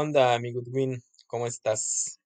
[0.00, 2.18] Onda, mi Goodwin, ¿cómo estás?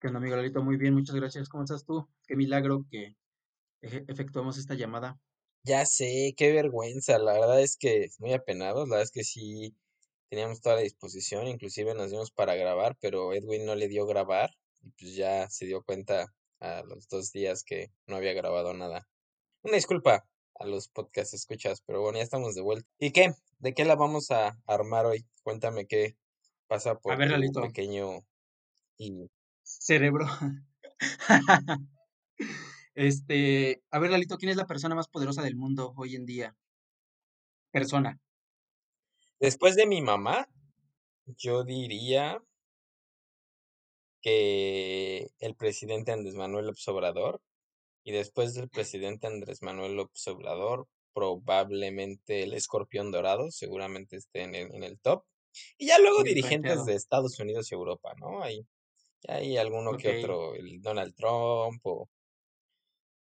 [0.00, 0.60] ¿Qué onda, amigo Lalito?
[0.60, 1.48] Muy bien, muchas gracias.
[1.48, 2.08] ¿Cómo estás tú?
[2.26, 3.14] Qué milagro que
[3.80, 5.20] eje- efectuamos esta llamada.
[5.62, 9.76] Ya sé, qué vergüenza, la verdad es que muy apenados, la verdad es que sí
[10.30, 14.50] teníamos toda la disposición, inclusive nos dimos para grabar, pero Edwin no le dio grabar
[14.82, 19.06] y pues ya se dio cuenta a los dos días que no había grabado nada.
[19.62, 22.88] Una disculpa a los podcast escuchas, pero bueno, ya estamos de vuelta.
[22.98, 23.32] ¿Y qué?
[23.60, 25.24] ¿De qué la vamos a armar hoy?
[25.44, 26.16] Cuéntame qué
[26.72, 28.24] pasa por ver, Lalito, pequeño
[28.96, 29.28] y
[29.62, 30.26] cerebro.
[32.94, 36.54] Este, a ver, Lalito, ¿quién es la persona más poderosa del mundo hoy en día?
[37.70, 38.20] Persona.
[39.40, 40.46] después de mi mamá,
[41.24, 42.42] yo diría
[44.20, 47.40] que el presidente Andrés Manuel López Obrador
[48.04, 54.54] y después del presidente Andrés Manuel López Obrador, probablemente el escorpión dorado, seguramente esté en
[54.54, 55.24] el, en el top.
[55.78, 58.42] Y ya luego Bien dirigentes de Estados Unidos y Europa, ¿no?
[58.42, 58.66] Hay,
[59.28, 62.08] hay alguno que otro, el Donald Trump o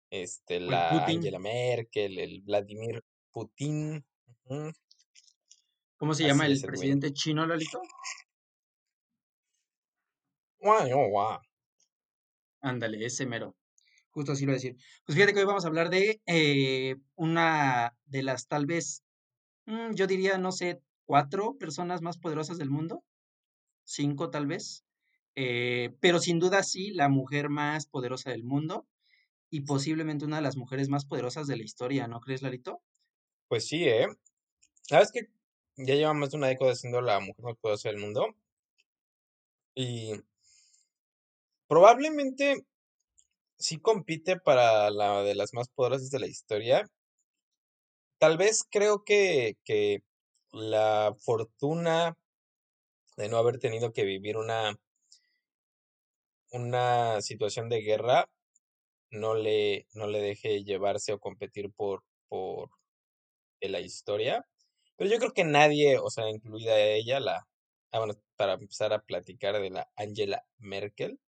[0.09, 1.17] este, O la Putin.
[1.17, 4.03] Angela Merkel, el Vladimir Putin.
[5.97, 7.81] ¿Cómo se llama el presidente chino, Lalito?
[10.59, 11.39] Guau, guau.
[12.61, 13.55] Ándale, ese mero.
[14.09, 14.75] Justo así lo iba a decir.
[15.05, 19.03] Pues fíjate que hoy vamos a hablar de eh, una de las tal vez,
[19.65, 23.03] mm, yo diría, no sé, cuatro personas más poderosas del mundo.
[23.85, 24.85] cinco tal vez,
[25.35, 28.87] eh, pero sin duda sí, la mujer más poderosa del mundo
[29.49, 32.81] y posiblemente una de las mujeres más poderosas de la historia, ¿no crees, Larito?
[33.49, 34.07] Pues sí, ¿eh?
[34.83, 35.27] ¿Sabes que
[35.77, 38.35] ya lleva más de una década siendo la mujer más poderosa del mundo?
[39.75, 40.11] Y
[41.67, 42.65] probablemente
[43.57, 46.89] sí compite para la de las más poderosas de la historia.
[48.19, 50.03] Tal vez creo que, que
[50.51, 52.17] la fortuna
[53.17, 54.79] de no haber tenido que vivir una,
[56.51, 58.29] una situación de guerra
[59.11, 62.69] no le, no le deje llevarse o competir por, por
[63.61, 64.45] la historia.
[64.97, 67.47] Pero yo creo que nadie, o sea, incluida ella, la,
[67.91, 71.19] ah, bueno, para empezar a platicar de la Angela Merkel,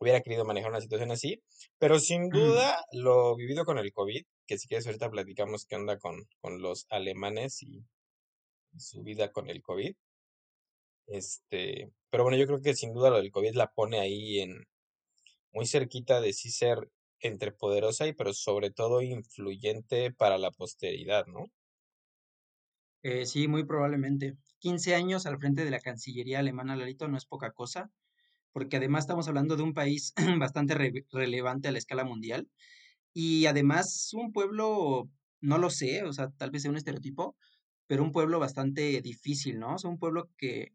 [0.00, 1.42] hubiera querido manejar una situación así,
[1.78, 5.76] pero sin Mm, duda lo vivido con el COVID, que si quieres ahorita platicamos qué
[5.76, 7.99] onda con, con los alemanes y, y
[8.78, 9.94] su vida con el COVID.
[11.06, 14.66] Este, pero bueno, yo creo que sin duda lo del COVID la pone ahí en
[15.52, 21.26] muy cerquita de sí ser entre poderosa y pero sobre todo influyente para la posteridad,
[21.26, 21.46] ¿no?
[23.02, 24.36] eh, sí, muy probablemente.
[24.58, 27.90] 15 años al frente de la Cancillería alemana, Larito, no es poca cosa,
[28.52, 32.50] porque además estamos hablando de un país bastante re- relevante a la escala mundial
[33.14, 35.10] y además un pueblo,
[35.40, 37.36] no lo sé, o sea, tal vez sea un estereotipo,
[37.90, 39.74] pero un pueblo bastante difícil, ¿no?
[39.74, 40.68] O sea, un pueblo que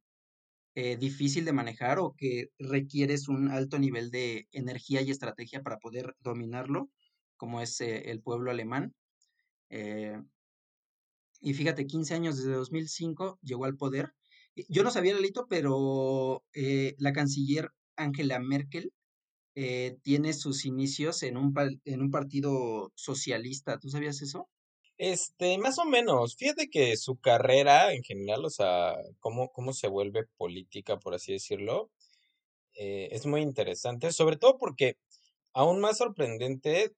[0.75, 5.77] eh, difícil de manejar o que requieres un alto nivel de energía y estrategia para
[5.77, 6.89] poder dominarlo,
[7.37, 8.93] como es eh, el pueblo alemán.
[9.69, 10.21] Eh,
[11.39, 14.11] y fíjate, 15 años desde 2005 llegó al poder.
[14.53, 18.91] Y Yo no sabía, Lalito, pero eh, la canciller Angela Merkel
[19.55, 21.53] eh, tiene sus inicios en un,
[21.85, 23.79] en un partido socialista.
[23.79, 24.49] ¿Tú sabías eso?
[24.97, 29.89] Este, más o menos, fíjate que su carrera en general, o sea, cómo, cómo se
[29.89, 31.91] vuelve política, por así decirlo,
[32.75, 34.97] eh, es muy interesante, sobre todo porque
[35.53, 36.93] aún más sorprendente,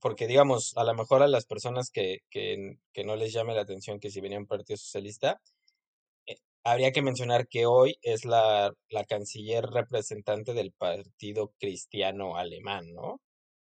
[0.00, 3.62] porque digamos, a lo mejor a las personas que, que, que no les llame la
[3.62, 5.40] atención que si venía un partido socialista,
[6.26, 12.92] eh, habría que mencionar que hoy es la, la canciller representante del Partido Cristiano Alemán,
[12.94, 13.14] ¿no?
[13.14, 13.20] O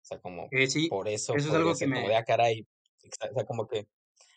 [0.03, 2.67] sea, como Eh, sí, por eso eso es algo que como de, ah, caray,
[3.07, 3.87] o sea, como que,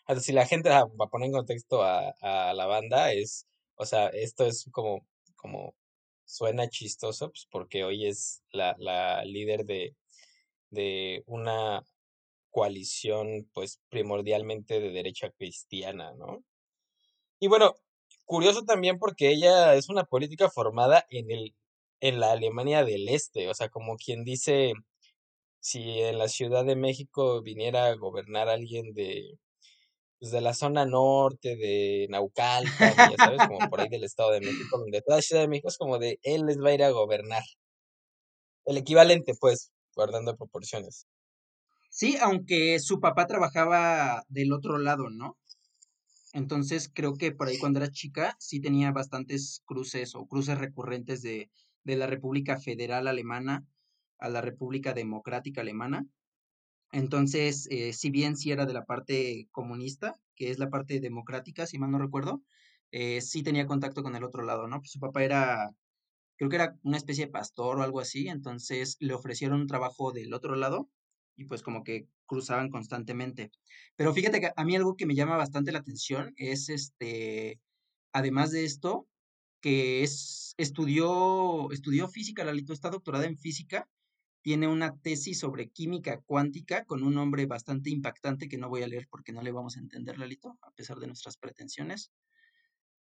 [0.07, 3.47] o sea, si la gente va a poner en contexto a, a la banda, es,
[3.75, 5.05] o sea, esto es como,
[5.35, 5.75] como
[6.25, 9.95] suena chistoso, pues porque hoy es la, la líder de,
[10.69, 11.83] de una
[12.51, 16.43] coalición, pues primordialmente de derecha cristiana, ¿no?
[17.39, 17.75] Y bueno,
[18.25, 21.55] curioso también porque ella es una política formada en el,
[21.99, 24.73] en la Alemania del Este, o sea, como quien dice,
[25.61, 29.39] si en la Ciudad de México viniera a gobernar alguien de,
[30.19, 34.41] pues, de la zona norte, de Naucalpan, ya sabes, como por ahí del Estado de
[34.41, 36.91] México, donde toda Ciudad de México es como de él les va a ir a
[36.91, 37.43] gobernar.
[38.65, 41.05] El equivalente, pues, guardando proporciones.
[41.89, 45.37] Sí, aunque su papá trabajaba del otro lado, ¿no?
[46.33, 51.21] Entonces creo que por ahí cuando era chica sí tenía bastantes cruces o cruces recurrentes
[51.21, 51.51] de,
[51.83, 53.65] de la República Federal Alemana
[54.21, 56.05] a la República Democrática Alemana.
[56.93, 61.65] Entonces, eh, si bien sí era de la parte comunista, que es la parte democrática,
[61.65, 62.41] si mal no recuerdo,
[62.91, 64.79] eh, sí tenía contacto con el otro lado, ¿no?
[64.79, 65.71] Pues su papá era,
[66.37, 70.11] creo que era una especie de pastor o algo así, entonces le ofrecieron un trabajo
[70.11, 70.89] del otro lado
[71.37, 73.51] y pues como que cruzaban constantemente.
[73.95, 77.59] Pero fíjate que a mí algo que me llama bastante la atención es este,
[78.13, 79.07] además de esto,
[79.61, 83.87] que es, estudió, estudió física, Lalito está doctorada en física,
[84.41, 88.87] tiene una tesis sobre química cuántica con un nombre bastante impactante que no voy a
[88.87, 92.11] leer porque no le vamos a entender, Lalito, a pesar de nuestras pretensiones.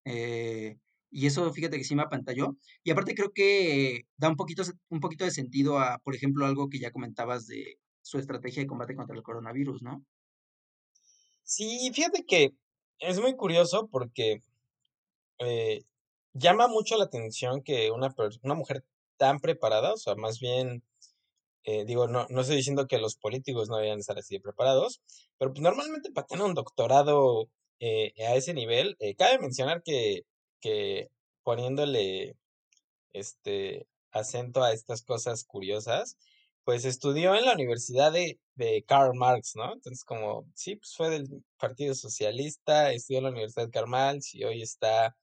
[0.05, 0.77] Eh,
[1.11, 2.57] y eso, fíjate que sí me apantalló.
[2.83, 6.69] Y aparte creo que da un poquito, un poquito de sentido a, por ejemplo, algo
[6.69, 10.05] que ya comentabas de su estrategia de combate contra el coronavirus, ¿no?
[11.45, 12.51] Sí, fíjate que
[12.99, 14.43] es muy curioso porque
[15.39, 15.83] eh,
[16.35, 18.85] llama mucho la atención que una, una mujer
[19.17, 20.83] tan preparada, o sea, más bien,
[21.65, 25.01] eh, digo, no, no estoy diciendo que los políticos no deberían estar así de preparados,
[25.39, 27.49] pero pues normalmente para tener un doctorado
[27.81, 30.23] eh, a ese nivel, eh, cabe mencionar que,
[30.61, 31.09] que
[31.45, 32.37] poniéndole
[33.13, 36.17] este acento a estas cosas curiosas,
[36.65, 39.73] pues estudió en la Universidad de, de Karl Marx, ¿no?
[39.73, 41.27] Entonces, como, sí, pues fue del
[41.59, 45.17] Partido Socialista, estudió en la Universidad de Karl Marx y hoy está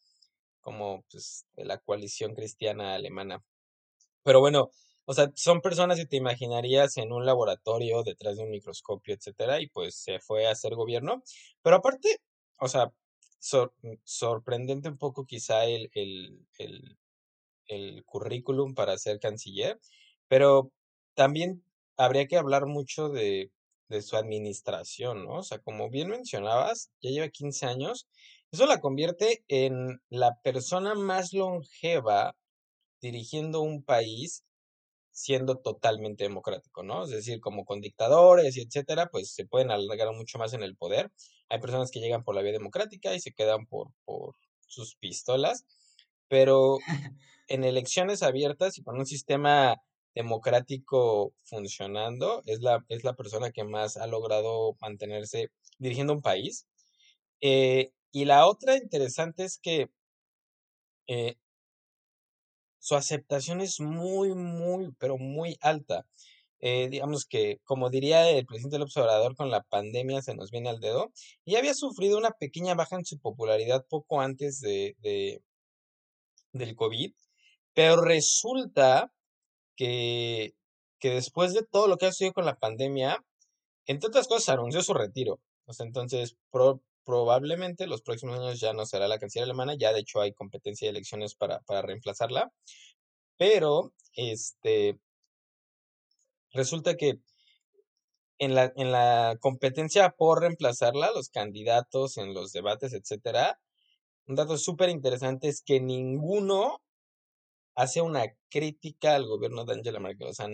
[0.62, 3.44] como, pues, de la coalición cristiana alemana.
[4.24, 4.72] Pero bueno,
[5.06, 9.62] o sea, son personas que te imaginarías en un laboratorio detrás de un microscopio, etcétera,
[9.62, 11.24] y pues se fue a hacer gobierno.
[11.62, 12.20] Pero aparte,
[12.60, 12.92] o sea,
[13.40, 13.74] sor-
[14.04, 16.98] sorprendente un poco quizá el, el, el
[17.68, 19.80] el currículum para ser canciller,
[20.28, 20.72] pero
[21.16, 21.64] también
[21.98, 23.52] habría que hablar mucho de,
[23.90, 25.40] de su administración, ¿no?
[25.40, 28.08] O sea, como bien mencionabas, ya lleva 15 años,
[28.52, 32.36] eso la convierte en la persona más longeva
[33.02, 34.45] dirigiendo un país
[35.16, 37.06] siendo totalmente democrático, ¿no?
[37.06, 40.76] Es decir, como con dictadores y etcétera, pues se pueden alargar mucho más en el
[40.76, 41.10] poder.
[41.50, 44.36] Hay personas que llegan por la vía democrática y se quedan por, por
[44.68, 45.66] sus pistolas,
[46.28, 46.80] pero
[47.48, 49.82] en elecciones abiertas y con un sistema
[50.16, 56.68] democrático funcionando, es la, es la persona que más ha logrado mantenerse dirigiendo un país.
[57.40, 59.90] Eh, y la otra interesante es que
[61.08, 61.38] eh,
[62.86, 66.06] su aceptación es muy, muy, pero muy alta.
[66.60, 70.70] Eh, digamos que, como diría el presidente López Obrador, con la pandemia se nos viene
[70.70, 71.12] al dedo,
[71.46, 75.42] y había sufrido una pequeña baja en su popularidad poco antes de, de-
[76.54, 77.12] del COVID,
[77.74, 79.12] pero resulta
[79.76, 80.54] que,
[81.00, 83.26] que después de todo lo que ha sucedido con la pandemia,
[83.88, 85.40] entre otras cosas, anunció su retiro.
[85.70, 90.00] Sea, entonces, pro- probablemente los próximos años ya no será la canciller alemana, ya de
[90.00, 92.52] hecho hay competencia de elecciones para, para reemplazarla,
[93.38, 95.00] pero este,
[96.52, 97.20] resulta que
[98.38, 103.60] en la, en la competencia por reemplazarla, los candidatos en los debates, etcétera,
[104.28, 106.82] un dato súper interesante es que ninguno
[107.76, 110.28] hace una crítica al gobierno de Angela Merkel.
[110.28, 110.48] O sea,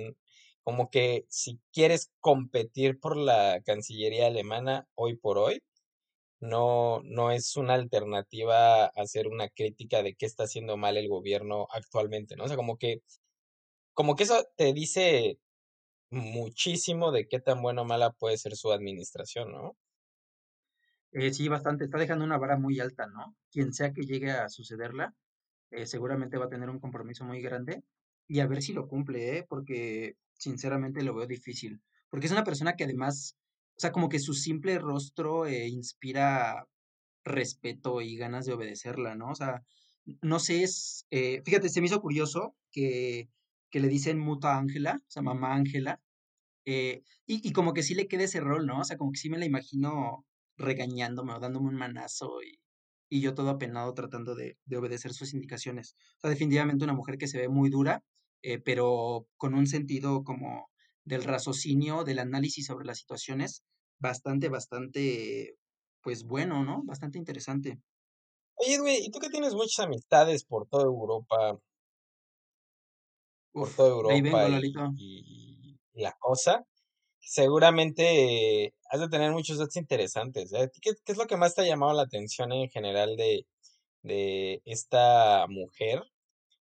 [0.63, 5.61] como que si quieres competir por la Cancillería alemana hoy por hoy,
[6.41, 11.67] no, no es una alternativa hacer una crítica de qué está haciendo mal el gobierno
[11.71, 12.45] actualmente, ¿no?
[12.45, 13.03] O sea, como que,
[13.93, 15.39] como que eso te dice
[16.11, 19.77] muchísimo de qué tan buena o mala puede ser su administración, ¿no?
[21.13, 23.35] Eh, sí, bastante, está dejando una vara muy alta, ¿no?
[23.51, 25.13] Quien sea que llegue a sucederla,
[25.71, 27.83] eh, seguramente va a tener un compromiso muy grande
[28.27, 29.45] y a ver si lo cumple, ¿eh?
[29.47, 31.81] Porque sinceramente lo veo difícil.
[32.09, 33.37] Porque es una persona que además,
[33.81, 36.67] sea, como que su simple rostro eh, inspira
[37.23, 39.29] respeto y ganas de obedecerla, ¿no?
[39.31, 39.63] O sea,
[40.21, 43.29] no sé, es, eh, fíjate, se me hizo curioso que,
[43.69, 46.01] que le dicen muta Ángela, o sea, mamá Ángela,
[46.65, 48.79] eh, y, y como que sí le queda ese rol, ¿no?
[48.81, 50.25] O sea, como que sí me la imagino
[50.57, 52.59] regañándome o dándome un manazo y,
[53.09, 55.95] y yo todo apenado tratando de, de obedecer sus indicaciones.
[56.17, 58.03] O sea, definitivamente una mujer que se ve muy dura,
[58.43, 60.69] eh, pero con un sentido como
[61.03, 63.63] del raciocinio, del análisis sobre las situaciones,
[64.01, 65.57] bastante, bastante,
[66.01, 66.83] pues bueno, ¿no?
[66.83, 67.81] Bastante interesante.
[68.55, 71.59] Oye, güey, ¿y tú que tienes muchas amistades por toda Europa,
[73.57, 74.91] por Uf, toda de ahí vengo, Europa y, Lalito.
[74.95, 76.65] y y la cosa?
[77.19, 80.53] Seguramente eh, has de tener muchos datos interesantes.
[80.53, 80.69] ¿eh?
[80.81, 83.47] ¿Qué, qué es lo que más te ha llamado la atención en general de,
[84.03, 86.03] de esta mujer?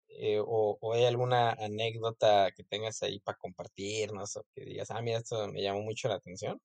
[0.10, 5.02] Eh, o, o hay alguna anécdota que tengas ahí para compartirnos o que digas, ah,
[5.02, 6.62] mira, esto me llamó mucho la atención.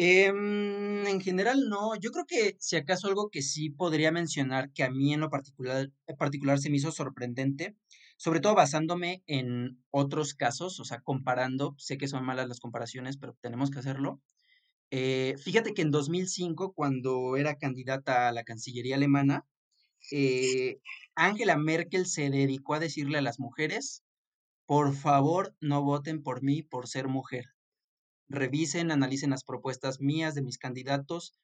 [0.00, 4.84] Em, en general no, yo creo que si acaso algo que sí podría mencionar que
[4.84, 7.74] a mí en lo particular, particular se me hizo sorprendente,
[8.16, 13.16] sobre todo basándome en otros casos, o sea, comparando, sé que son malas las comparaciones,
[13.18, 14.20] pero tenemos que hacerlo.
[14.92, 19.46] Eh, fíjate que en 2005, cuando era candidata a la Cancillería alemana,
[20.12, 20.78] eh,
[21.16, 24.04] Angela Merkel se dedicó a decirle a las mujeres,
[24.66, 27.46] por favor, no voten por mí por ser mujer.
[28.28, 31.34] Revisen, analicen las propuestas mías de mis candidatos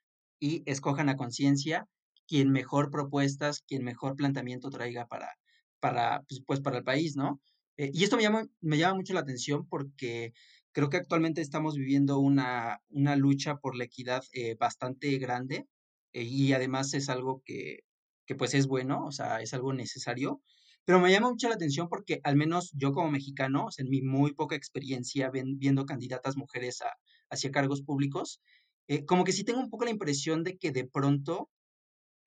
[0.41, 1.89] y escojan a conciencia
[2.27, 5.37] quien mejor propuestas, quien mejor planteamiento traiga para,
[5.81, 7.41] para, pues, pues, para el país, ¿no?
[7.77, 10.33] Eh, y esto me llama, me llama mucho la atención porque
[10.73, 15.67] creo que actualmente estamos viviendo una, una lucha por la equidad eh, bastante grande
[16.13, 17.81] eh, y además es algo que,
[18.27, 20.41] que pues es bueno, o sea, es algo necesario.
[20.85, 23.91] Pero me llama mucho la atención porque al menos yo como mexicano, o sea, en
[23.91, 26.95] mi muy poca experiencia viendo candidatas mujeres a-
[27.31, 28.41] hacia cargos públicos,
[28.89, 31.51] eh, como que sí tengo un poco la impresión de que de pronto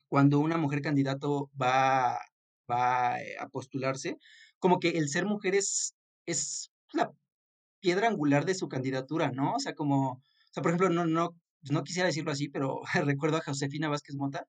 [0.10, 2.18] cuando una mujer candidato va,
[2.72, 4.18] va eh, a postularse,
[4.60, 5.96] como que el ser mujer es,
[6.26, 7.12] es la
[7.80, 9.56] piedra angular de su candidatura, ¿no?
[9.56, 10.22] O sea, como, o
[10.52, 11.36] sea, por ejemplo, no, no,
[11.72, 14.48] no quisiera decirlo así, pero recuerdo a Josefina Vázquez Mota,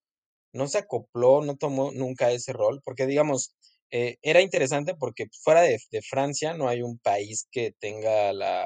[0.53, 3.55] no se acopló, no tomó nunca ese rol, porque digamos,
[3.91, 5.79] eh, era interesante porque fuera de
[6.09, 8.65] Francia no hay un país que tenga la,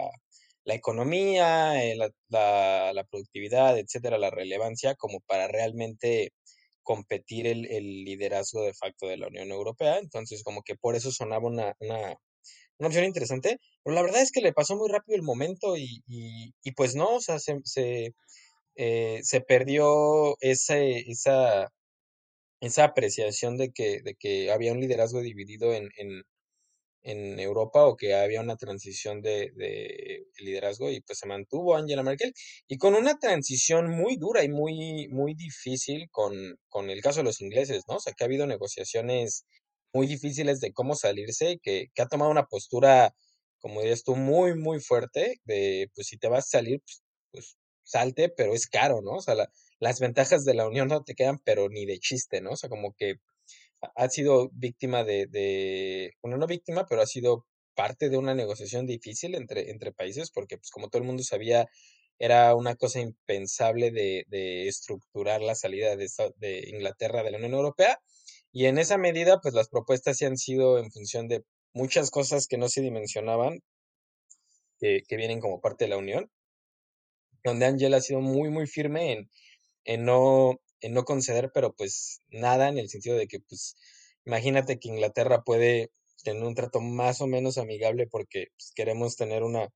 [0.66, 6.32] la economía, eh, la, la- productividad, etcétera, la relevancia como para realmente
[6.84, 9.98] competir el, el liderazgo de facto de la Unión Europea.
[10.00, 12.16] Entonces, como que por eso sonaba una, una,
[12.80, 16.04] una opción interesante, pero la verdad es que le pasó muy rápido el momento y,
[16.08, 18.14] y, y pues no, o sea, se, se,
[18.76, 21.70] eh, se perdió ese, esa
[22.62, 26.24] esa apreciación de que, de que había un liderazgo dividido en, en,
[27.04, 32.04] en Europa o que había una transición de, de liderazgo y pues se mantuvo Angela
[32.04, 32.34] Merkel
[32.68, 36.34] y con una transición muy dura y muy, muy difícil con,
[36.70, 37.96] con el caso de los ingleses, ¿no?
[37.98, 39.46] O sea, que ha habido negociaciones
[39.94, 43.14] muy difíciles de cómo salirse que, que ha tomado una postura,
[43.60, 47.58] como dirías tú, muy, muy fuerte de, pues si te vas a salir, pues, pues
[47.84, 49.12] salte, pero es caro, ¿no?
[49.18, 52.42] O sea, la- las ventajas de la unión no te quedan, pero ni de chiste,
[52.42, 52.52] ¿no?
[52.52, 53.16] O sea, como que
[53.96, 58.86] ha sido víctima de, de, bueno, no víctima, pero ha sido parte de una negociación
[58.86, 61.68] difícil entre, entre países, porque pues como todo el mundo sabía,
[62.20, 67.54] era una cosa impensable de, de estructurar la salida de, de Inglaterra de la Unión
[67.54, 68.00] Europea.
[68.52, 72.48] Y en esa medida, pues las propuestas sí han sido en función de muchas cosas
[72.48, 73.60] que no se dimensionaban,
[74.80, 76.30] que, que vienen como parte de la Unión,
[77.44, 79.30] donde Angela ha sido muy, muy firme en,
[79.86, 83.76] en no, en no conceder, pero pues nada en el sentido de que pues
[84.26, 85.92] imagínate que Inglaterra puede
[86.24, 89.70] tener un trato más o menos amigable porque pues, queremos tener una,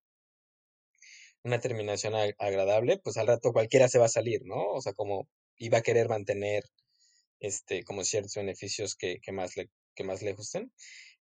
[1.43, 4.71] una terminación ag- agradable, pues al rato cualquiera se va a salir, ¿no?
[4.73, 6.63] O sea, como iba a querer mantener
[7.39, 10.73] este, como ciertos beneficios que, que más le, que más le gusten.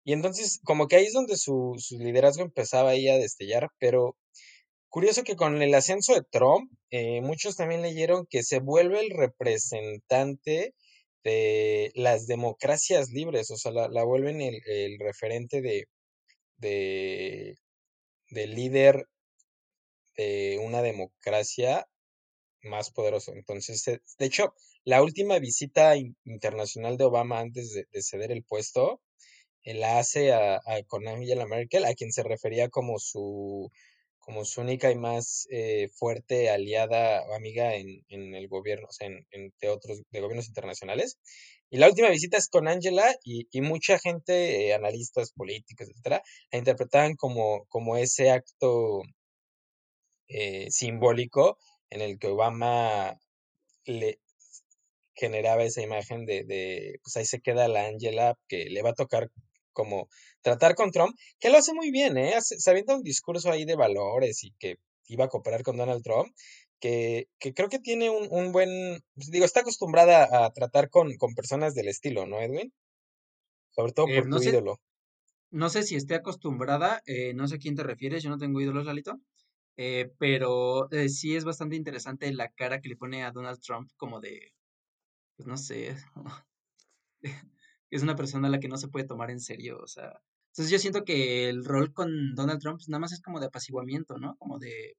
[0.05, 4.17] Y entonces, como que ahí es donde su, su liderazgo empezaba ahí a destellar, pero
[4.94, 9.10] Curioso que con el ascenso de Trump, eh, muchos también leyeron que se vuelve el
[9.10, 10.72] representante
[11.24, 15.88] de las democracias libres, o sea, la, la vuelven el, el referente de,
[16.58, 17.56] de,
[18.30, 19.06] de líder
[20.16, 21.86] de una democracia
[22.62, 23.32] más poderoso.
[23.34, 28.32] Entonces, eh, de hecho, la última visita in- internacional de Obama antes de, de ceder
[28.32, 29.00] el puesto,
[29.64, 33.70] él la hace a, a- Angela Merkel, a quien se refería como su,
[34.25, 38.93] como su única y más eh, fuerte aliada o amiga en, en el gobierno, o
[38.93, 41.19] sea, en, otros, de gobiernos internacionales.
[41.71, 46.23] Y la última visita es con Angela y, y mucha gente, eh, analistas políticos, etcétera,
[46.52, 49.02] la interpretaban como, como ese acto
[50.28, 51.59] eh, simbólico
[51.90, 53.19] en el que Obama
[53.87, 54.19] le
[55.14, 58.95] generaba esa imagen de, de, pues ahí se queda la Angela que le va a
[58.95, 59.31] tocar
[59.75, 60.09] como
[60.43, 62.35] tratar con Trump, que lo hace muy bien, ¿eh?
[62.40, 64.76] Se avienta un discurso ahí de valores y que
[65.09, 66.35] iba a cooperar con Donald Trump,
[66.81, 68.71] que, que creo que tiene un, un buen,
[69.14, 72.73] pues, digo, está acostumbrada a tratar con, con personas del estilo, ¿no, Edwin?
[73.76, 74.81] Sobre todo Eh, por no tu sé, ídolo.
[75.50, 78.61] no sé si esté acostumbrada, eh, no sé a quién te refieres, yo no tengo
[78.61, 79.21] ídolos, Lalito,
[79.76, 83.90] eh, pero eh, sí es bastante interesante la cara que le pone a Donald Trump
[83.97, 84.54] como de,
[85.37, 85.97] pues no sé,
[87.96, 90.20] es una persona a la que no se puede tomar en serio, o sea.
[90.48, 93.46] Entonces yo siento que el rol con Donald Trump pues, nada más es como de
[93.46, 94.36] apaciguamiento, ¿no?
[94.36, 94.96] Como de,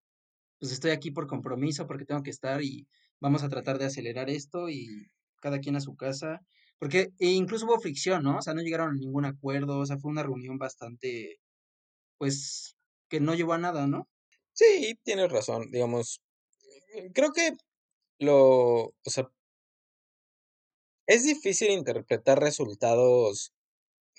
[0.60, 2.88] pues estoy aquí por compromiso, porque tengo que estar y
[3.20, 5.08] vamos a tratar de acelerar esto y
[5.42, 6.42] cada quien a su casa.
[6.80, 8.38] Porque e incluso hubo fricción, ¿no?
[8.38, 11.40] O sea, no llegaron a ningún acuerdo, o sea, fue una reunión bastante,
[12.18, 12.76] pues,
[13.10, 14.08] que no llevó a nada, ¿no?
[14.54, 16.22] Sí, tienes razón, digamos,
[17.14, 17.52] creo que
[18.20, 19.30] lo, o sea,
[21.08, 23.54] es difícil interpretar resultados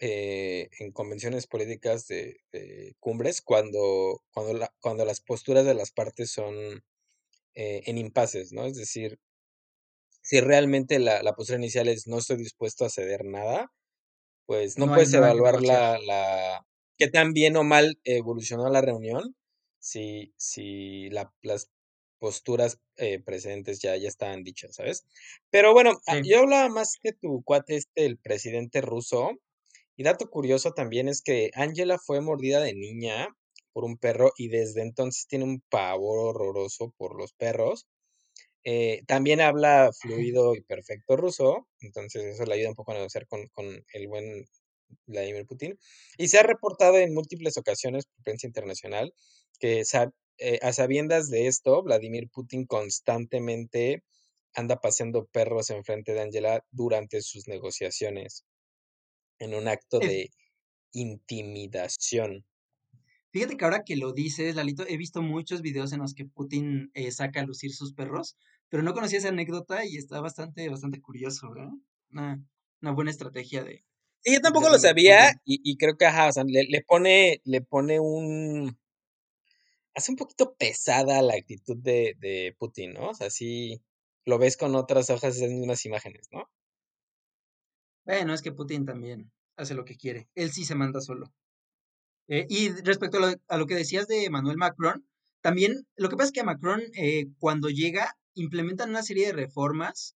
[0.01, 5.93] eh, en convenciones políticas de, de cumbres cuando, cuando, la- cuando las posturas de las
[5.93, 6.85] partes son
[7.55, 8.67] eh, en impases, ¿no?
[8.67, 9.19] Es decir,
[10.23, 13.73] si realmente la, la postura inicial es no estoy dispuesto a ceder nada,
[14.47, 16.67] pues no No puedes evaluar la, la
[16.99, 19.37] qué tan bien o mal evolucionó la reunión
[19.81, 21.71] si, si la- las
[22.19, 25.05] posturas eh, precedentes ya, ya estaban dichas, ¿sabes?
[25.51, 26.23] Pero bueno, ah, Sí.
[26.23, 29.33] yo hablaba más que tu cuate este, el presidente ruso,
[29.97, 33.29] y dato curioso también es que Angela fue mordida de niña
[33.73, 37.87] por un perro y desde entonces tiene un pavor horroroso por los perros.
[38.65, 43.27] Eh, también habla fluido y perfecto ruso, entonces eso le ayuda un poco a negociar
[43.29, 44.45] con, con el buen
[45.07, 45.79] Vladimir Putin.
[46.19, 49.15] Y se ha reportado en múltiples ocasiones por prensa internacional
[49.61, 54.03] que sa- eh, a sabiendas de esto, Vladimir Putin constantemente
[54.55, 58.45] anda paseando perros enfrente de Angela durante sus negociaciones
[59.39, 60.31] en un acto de
[60.93, 62.45] intimidación.
[63.31, 66.91] Fíjate que ahora que lo dices, Lalito, he visto muchos videos en los que Putin
[66.95, 68.37] eh, saca a lucir sus perros,
[68.71, 71.69] pero no conocía esa anécdota y está bastante, bastante curioso, ¿eh?
[72.13, 72.43] Una,
[72.81, 73.85] una buena estrategia de,
[74.25, 76.81] Y yo de tampoco lo sabía y, y creo que, ajá, o sea, le, le
[76.83, 78.79] pone, le pone un,
[79.97, 83.11] hace un poquito pesada la actitud de, de Putin, ¿no?
[83.11, 83.83] O sea, sí
[84.27, 86.49] lo ves con otras hojas, esas mismas imágenes, ¿no?
[88.05, 90.29] Bueno, es que Putin también hace lo que quiere.
[90.35, 91.33] Él sí se manda solo.
[92.29, 95.07] Eh, y respecto a lo, que decías de Emmanuel Macron,
[95.41, 99.33] también lo que pasa es que a Macron, eh, cuando llega, implementan una serie de
[99.33, 100.15] reformas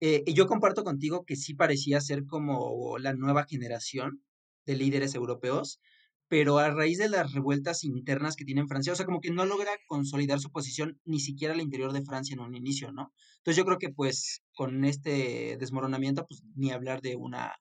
[0.00, 4.22] Eh, y yo comparto contigo que sí parecía ser como la nueva generación
[4.66, 5.80] de líderes europeos,
[6.28, 9.30] pero a raíz de las revueltas internas que tiene en Francia, o sea, como que
[9.30, 13.12] no logra consolidar su posición ni siquiera al interior de Francia en un inicio, ¿no?
[13.38, 17.54] Entonces yo creo que pues con este desmoronamiento, pues ni hablar de una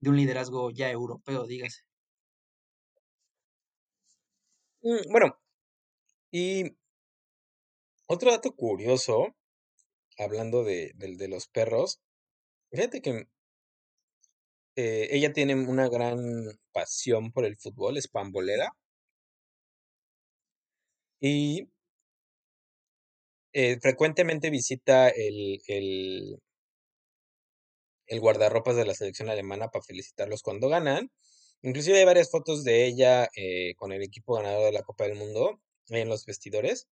[0.00, 1.82] de un liderazgo ya europeo, dígase.
[4.82, 5.38] Mm, bueno,
[6.30, 6.76] y
[8.08, 9.34] otro dato curioso,
[10.18, 12.00] hablando de, del de los perros,
[12.70, 13.28] fíjate que
[14.76, 16.18] eh, ella tiene una gran
[16.72, 18.70] pasión por el fútbol, es pambolera,
[21.20, 21.68] y
[23.52, 26.38] eh, frecuentemente visita el, el,
[28.06, 31.10] el guardarropas de la selección alemana para felicitarlos cuando ganan.
[31.62, 35.16] Inclusive hay varias fotos de ella eh, con el equipo ganador de la Copa del
[35.16, 36.88] Mundo en los vestidores.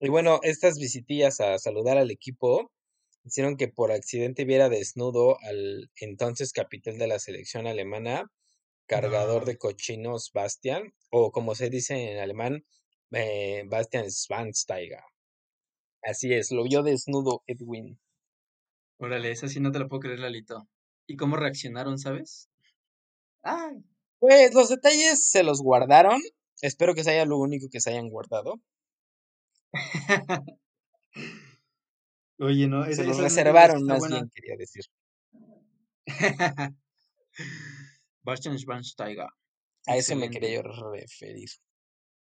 [0.00, 2.72] Y bueno, estas visitillas a saludar al equipo
[3.24, 8.30] hicieron que por accidente viera desnudo al entonces capitán de la selección alemana,
[8.86, 12.64] cargador No, de cochinos Bastian, o como se dice en alemán,
[13.12, 15.00] eh, Bastian Schweinsteiger.
[16.02, 17.98] Así es, lo vio desnudo Edwin.
[18.98, 20.68] órale, esa sí no te la puedo creer, Lalito.
[21.08, 22.48] ¿Y cómo reaccionaron, sabes?
[23.44, 23.70] Ah,
[24.18, 26.20] pues los detalles se los guardaron.
[26.62, 28.54] Espero que sea lo único que se hayan guardado.
[32.40, 34.16] Oye, no, Se los reservaron, más buena.
[34.16, 34.84] bien, quería decir.
[38.22, 38.56] Bastian.
[39.86, 41.48] A eso me quería yo referir.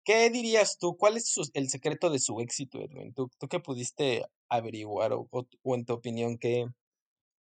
[0.03, 0.97] ¿Qué dirías tú?
[0.97, 3.13] ¿Cuál es su- el secreto de su éxito, Edwin?
[3.13, 6.65] ¿Tú, tú qué pudiste averiguar o, o, en tu opinión, ¿qué,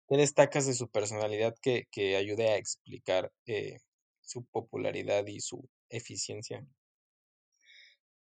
[0.09, 3.79] qué, destacas de su personalidad que, que ayude a explicar eh,
[4.21, 6.65] su popularidad y su eficiencia?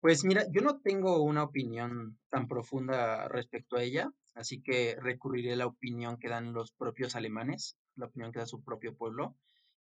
[0.00, 5.54] Pues mira, yo no tengo una opinión tan profunda respecto a ella, así que recurriré
[5.54, 9.36] a la opinión que dan los propios alemanes, la opinión que da su propio pueblo,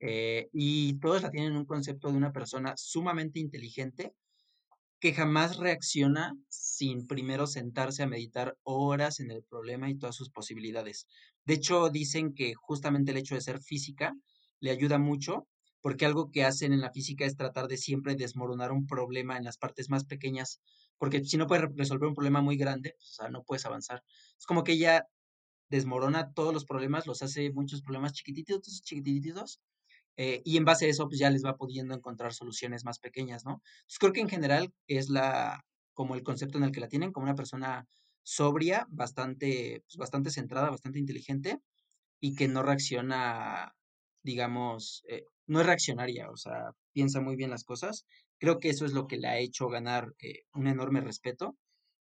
[0.00, 4.12] eh, y todos la tienen un concepto de una persona sumamente inteligente
[5.00, 10.30] que jamás reacciona sin primero sentarse a meditar horas en el problema y todas sus
[10.30, 11.06] posibilidades.
[11.44, 14.14] De hecho, dicen que justamente el hecho de ser física
[14.60, 15.48] le ayuda mucho
[15.82, 19.44] porque algo que hacen en la física es tratar de siempre desmoronar un problema en
[19.44, 20.60] las partes más pequeñas,
[20.98, 24.02] porque si no puedes resolver un problema muy grande, pues, o sea, no puedes avanzar.
[24.38, 25.08] Es como que ella
[25.70, 29.60] desmorona todos los problemas, los hace muchos problemas chiquititos, chiquititos,
[30.16, 33.44] eh, y en base a eso, pues ya les va pudiendo encontrar soluciones más pequeñas,
[33.44, 33.62] ¿no?
[33.80, 35.64] Entonces creo que en general es la,
[35.94, 37.86] como el concepto en el que la tienen, como una persona
[38.22, 41.60] sobria, bastante, pues, bastante centrada, bastante inteligente,
[42.20, 43.74] y que no reacciona,
[44.22, 48.06] digamos, eh, no es reaccionaria, o sea, piensa muy bien las cosas.
[48.38, 51.56] Creo que eso es lo que le ha hecho ganar eh, un enorme respeto.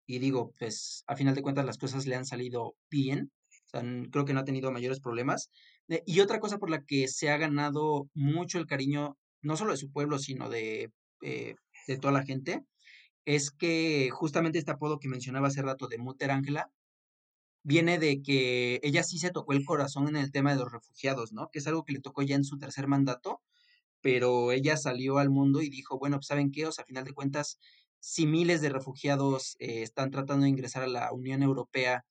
[0.07, 3.31] Y digo, pues a final de cuentas las cosas le han salido bien.
[3.73, 3.81] O
[4.11, 5.51] creo que no ha tenido mayores problemas.
[5.89, 9.71] Eh, y otra cosa por la que se ha ganado mucho el cariño, no solo
[9.71, 11.55] de su pueblo, sino de, eh,
[11.87, 12.63] de toda la gente,
[13.25, 16.71] es que justamente este apodo que mencionaba hace rato de Mutter Ángela,
[17.65, 21.33] viene de que ella sí se tocó el corazón en el tema de los refugiados,
[21.33, 21.49] ¿no?
[21.51, 23.41] Que es algo que le tocó ya en su tercer mandato,
[24.01, 26.67] pero ella salió al mundo y dijo, bueno, pues ¿saben qué?
[26.67, 27.59] O sea, a final de cuentas,
[27.99, 32.05] si miles de refugiados eh, están tratando de ingresar a la Unión Europea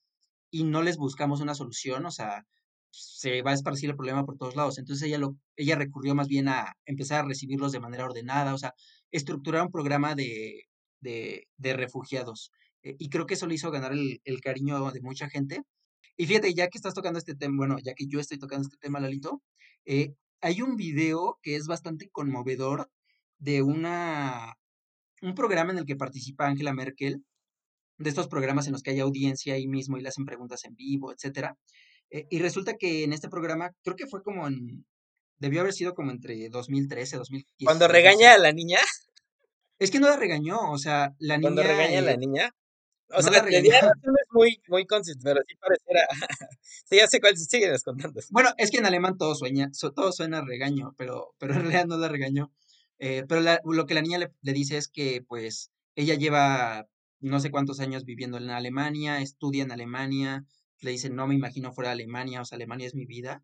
[0.51, 2.45] y no les buscamos una solución, o sea,
[2.90, 4.79] se va a esparcir el problema por todos lados.
[4.79, 8.59] Entonces ella, lo, ella recurrió más bien a empezar a recibirlos de manera ordenada, o
[8.59, 8.75] sea,
[9.12, 10.64] estructurar un programa de,
[11.01, 12.51] de, de refugiados.
[12.85, 15.62] Eh, y creo que eso le hizo ganar el, el, cariño de mucha gente.
[16.16, 18.77] Y fíjate, ya que estás tocando este tema, bueno, ya que yo estoy tocando este
[18.79, 19.42] tema, Lalito,
[19.85, 22.90] eh, hay un video que es bastante conmovedor
[23.38, 24.55] de una,
[25.23, 27.25] un programa en el que participa Angela Merkel,
[27.99, 30.75] de estos programas en los que hay audiencia ahí mismo y le hacen preguntas en
[30.75, 31.57] vivo, etcétera.
[32.11, 34.85] Eh, y resulta que en este programa, creo que fue como en,
[35.38, 37.64] debió haber sido como entre 2013, 2015.
[37.64, 38.79] Cuando regaña a la niña.
[39.79, 41.49] Es que no la regañó, o sea, la niña.
[41.49, 42.51] Cuando regaña a la niña.
[43.11, 46.07] O no sea, la tenía razones muy, muy consistentes, pero sí pareciera.
[46.85, 48.21] sí, ya sé cuál sigue contando.
[48.31, 51.87] Bueno, es que en alemán todo sueña, todo suena a regaño, pero, pero en realidad
[51.87, 52.53] no la regañó.
[52.99, 56.87] Eh, pero la, lo que la niña le, le, dice es que, pues, ella lleva
[57.21, 60.45] no sé cuántos años viviendo en Alemania, estudia en Alemania,
[60.81, 63.43] le dice, no me imagino fuera de Alemania, o sea, Alemania es mi vida,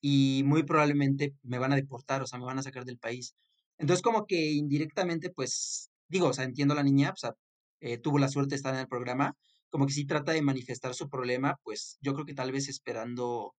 [0.00, 3.34] y muy probablemente me van a deportar, o sea, me van a sacar del país.
[3.78, 7.34] Entonces, como que indirectamente, pues, digo, o sea, entiendo a la niña, o sea,
[7.80, 9.36] eh, tuvo la suerte de estar en el programa,
[9.70, 13.54] como que sí trata de manifestar su problema, pues yo creo que tal vez esperando,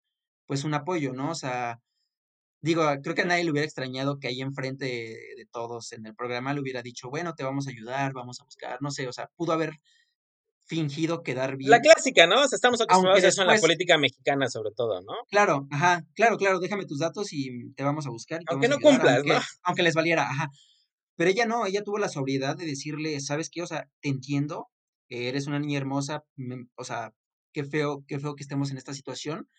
[0.46, 1.32] pues, un apoyo, ¿no?
[1.32, 1.80] O sea,
[2.62, 6.06] digo, creo que a nadie le hubiera extrañado que ahí enfrente de, de todos en
[6.06, 9.08] el programa le hubiera dicho, bueno, te vamos a ayudar, vamos a buscar, no sé,
[9.08, 9.80] o sea, pudo haber
[10.66, 11.70] fingido quedar bien.
[11.70, 12.36] La clásica, ¿no?
[12.42, 15.14] O sea, estamos acostumbrados a eso en la política mexicana, sobre todo, ¿no?
[15.30, 18.42] Claro, ajá, claro, claro, déjame tus datos y te vamos a buscar.
[18.42, 19.40] Y aunque no cumplas, aunque, ¿no?
[19.64, 20.50] Aunque les valiera, ajá.
[21.16, 23.62] Pero ella no, ella tuvo la sobriedad de decirle, ¿sabes qué?
[23.62, 24.70] O sea, te entiendo,
[25.10, 27.14] eres una niña hermosa, me, o sea,
[27.54, 29.50] qué feo, qué feo que estemos en esta situación,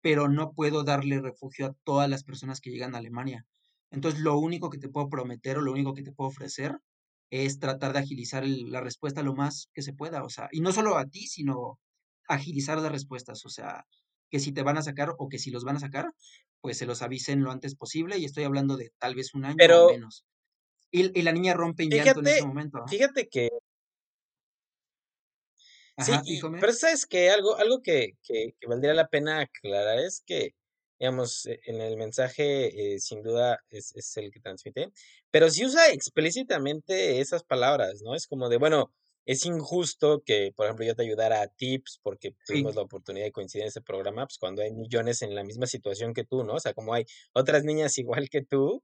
[0.00, 3.46] pero no puedo darle refugio a todas las personas que llegan a Alemania.
[3.90, 6.78] Entonces, lo único que te puedo prometer o lo único que te puedo ofrecer
[7.30, 10.60] es tratar de agilizar el, la respuesta lo más que se pueda, o sea, y
[10.60, 11.80] no solo a ti, sino
[12.28, 13.86] agilizar las respuestas, o sea,
[14.30, 16.12] que si te van a sacar o que si los van a sacar,
[16.60, 19.56] pues se los avisen lo antes posible y estoy hablando de tal vez un año
[19.58, 20.24] Pero, o menos.
[20.96, 22.78] Y, y, la niña rompe en fíjate, llanto en ese momento.
[22.78, 22.86] ¿no?
[22.86, 23.50] Fíjate que...
[25.96, 29.98] Ajá, sí, y, pero sabes que algo, algo que, que, que valdría la pena aclarar
[29.98, 30.54] es que
[30.98, 34.92] digamos, en el mensaje eh, sin duda es, es, el que transmite,
[35.30, 38.14] pero si usa explícitamente esas palabras, ¿no?
[38.14, 38.92] Es como de, bueno,
[39.26, 42.76] es injusto que, por ejemplo, yo te ayudara a tips porque tuvimos Sí.
[42.76, 46.14] la oportunidad de coincidir en ese programa, pues cuando hay millones en la misma situación
[46.14, 46.54] que tú, ¿no?
[46.54, 48.82] O sea, como hay otras niñas igual que tú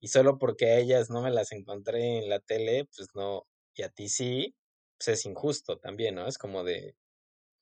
[0.00, 3.82] y solo porque a ellas no me las encontré en la tele, pues no, y
[3.82, 4.54] a ti sí,
[4.98, 6.26] pues es injusto también, ¿no?
[6.28, 6.96] Es como de,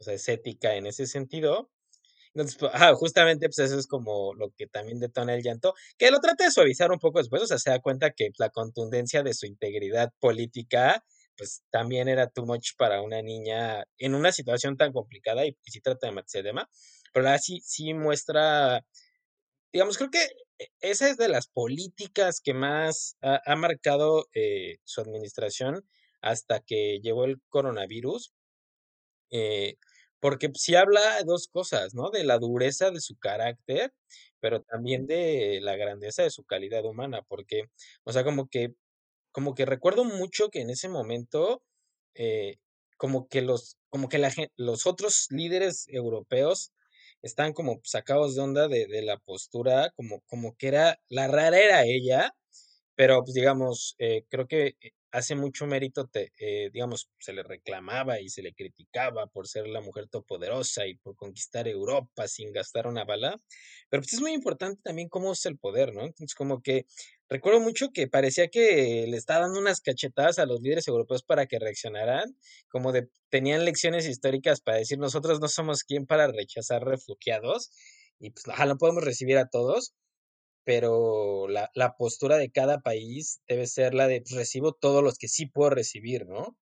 [0.01, 1.71] o sea, es ética en ese sentido.
[2.35, 6.11] Entonces, pues, ah, justamente, pues eso es como lo que también detona el llanto, que
[6.11, 9.23] lo trata de suavizar un poco después, o sea, se da cuenta que la contundencia
[9.23, 11.05] de su integridad política,
[11.37, 15.71] pues también era too much para una niña en una situación tan complicada y, y
[15.71, 16.69] sí trata de matizar el tema,
[17.13, 18.85] pero la sí, sí muestra,
[19.73, 20.27] digamos, creo que
[20.81, 25.87] esa es de las políticas que más ha, ha marcado eh, su administración
[26.23, 28.33] hasta que llegó el coronavirus,
[29.31, 29.77] eh,
[30.21, 32.11] porque sí habla de 2 cosas, ¿no?
[32.11, 33.93] De la dureza de su carácter,
[34.41, 37.65] pero también de la grandeza de su calidad humana, porque,
[38.05, 38.75] o sea, como que
[39.33, 41.63] como que recuerdo mucho que en ese momento,
[42.15, 42.59] eh,
[42.99, 46.73] como que los como que la los otros líderes europeos
[47.23, 51.59] estaban como sacados de onda de de la postura, como como que era la rara
[51.61, 52.33] era ella,
[52.97, 57.43] pero, pues, digamos, eh, creo que, eh, hace mucho mérito te eh, digamos, se le
[57.43, 62.53] reclamaba y se le criticaba por ser la mujer todopoderosa y por conquistar Europa sin
[62.53, 63.41] gastar una bala,
[63.89, 66.03] pero, pues, es muy importante también cómo usa el poder, ¿no?
[66.03, 66.87] Entonces, como que
[67.29, 71.47] recuerdo mucho que parecía que le estaba dando unas cachetadas a los líderes europeos para
[71.47, 72.37] que reaccionaran,
[72.69, 77.71] como de tenían lecciones históricas para decir: "Nosotros no somos quién para rechazar refugiados
[78.19, 79.95] y, pues, ajá, no podemos recibir a todos",
[80.67, 85.19] pero la la postura de cada país debe ser la de, pues, recibo todos los
[85.19, 86.57] que sí puedo recibir, ¿no?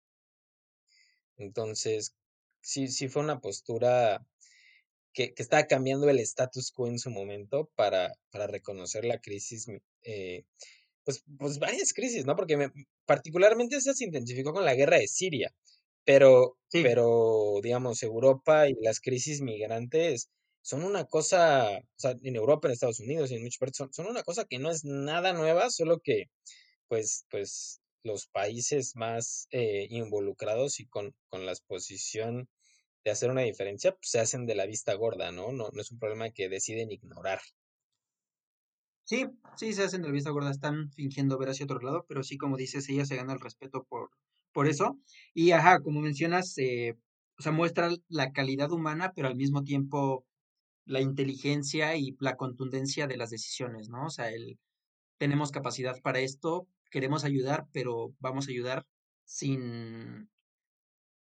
[1.39, 2.15] Entonces,
[2.61, 4.27] sí sí fue una postura
[5.15, 9.69] que que estaba cambiando el status quo en su momento para para reconocer la crisis,
[9.69, 10.45] mi eh,
[11.05, 12.37] pues pues varias crisis, ¿no?
[12.37, 12.71] Porque me
[13.07, 15.55] particularmente esa se intensificó con la guerra de Siria,
[16.05, 16.85] pero Sí.
[16.85, 20.31] pero, digamos, Europa y las crisis migrantes
[20.65, 24.07] son una cosa, o sea, en Europa, en Estados Unidos y en muchas partes son
[24.09, 26.27] una cosa que no es nada nueva, solo que,
[26.89, 32.49] pues pues, los países más, eh, involucrados y con con la exposición
[33.05, 35.53] de hacer una diferencia, pues, se hacen de la vista gorda, ¿no?
[35.53, 37.41] No no es un problema que deciden ignorar.
[39.07, 42.23] Sí, sí, se hacen de la vista gorda, están fingiendo ver hacia otro lado, pero
[42.23, 44.11] sí, como dices, ella se gana el respeto por
[44.53, 45.01] por eso.
[45.35, 46.95] Y, ajá, como mencionas, eh,
[47.37, 50.25] o sea, muestra la calidad humana, pero al mismo tiempo
[50.87, 54.07] la inteligencia y la contundencia de las decisiones, ¿no?
[54.07, 54.59] O sea, el
[55.19, 58.87] tenemos capacidad para esto, queremos ayudar, pero vamos a ayudar
[59.25, 60.31] sin,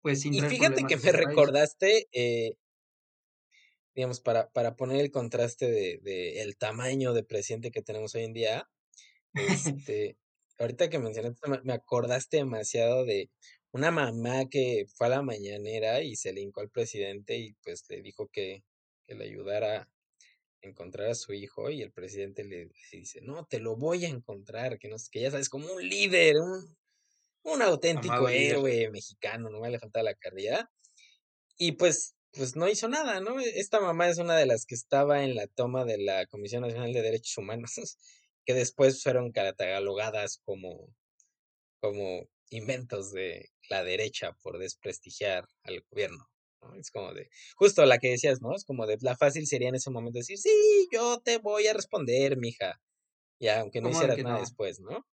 [0.01, 2.57] pues, sin Y fíjate que me recordaste, eh
[3.95, 8.23] digamos, para para poner el contraste de de el tamaño de presidente que tenemos hoy
[8.23, 8.69] en día,
[9.83, 10.17] este,
[10.59, 13.31] ahorita que mencionaste, me me acordaste demasiado de
[13.71, 17.85] una mamá que fue a la mañanera y se le hincó al presidente y, pues,
[17.89, 18.63] le dijo que
[19.13, 19.89] que le ayudara a
[20.61, 24.09] encontrar a su hijo, y el presidente le le dice: "No, te lo voy a
[24.09, 26.77] encontrar", que no qué, ya sabes, como un líder, un
[27.43, 28.59] un auténtico Amado líder.
[28.59, 30.71] héroe mexicano, nomás le faltaba la carrilla.
[31.57, 33.39] Y, pues pues, no hizo nada, ¿no?
[33.39, 36.91] Esta mamá es una de las que estaba en la toma de la Comisión Nacional
[36.93, 37.73] de Derechos Humanos,
[38.45, 40.95] que después fueron catalogadas como
[41.81, 46.29] como inventos de la derecha por desprestigiar al gobierno,
[46.63, 46.75] ¿no?
[46.75, 48.55] Es como de justo la que decías, ¿no?
[48.55, 50.51] Es como de la fácil sería en ese momento decir: "Sí,
[50.93, 52.81] yo te voy a responder, mija",
[53.39, 54.39] ya, aunque no ¿Cómo de hicieras nada no?
[54.39, 55.05] después, ¿no?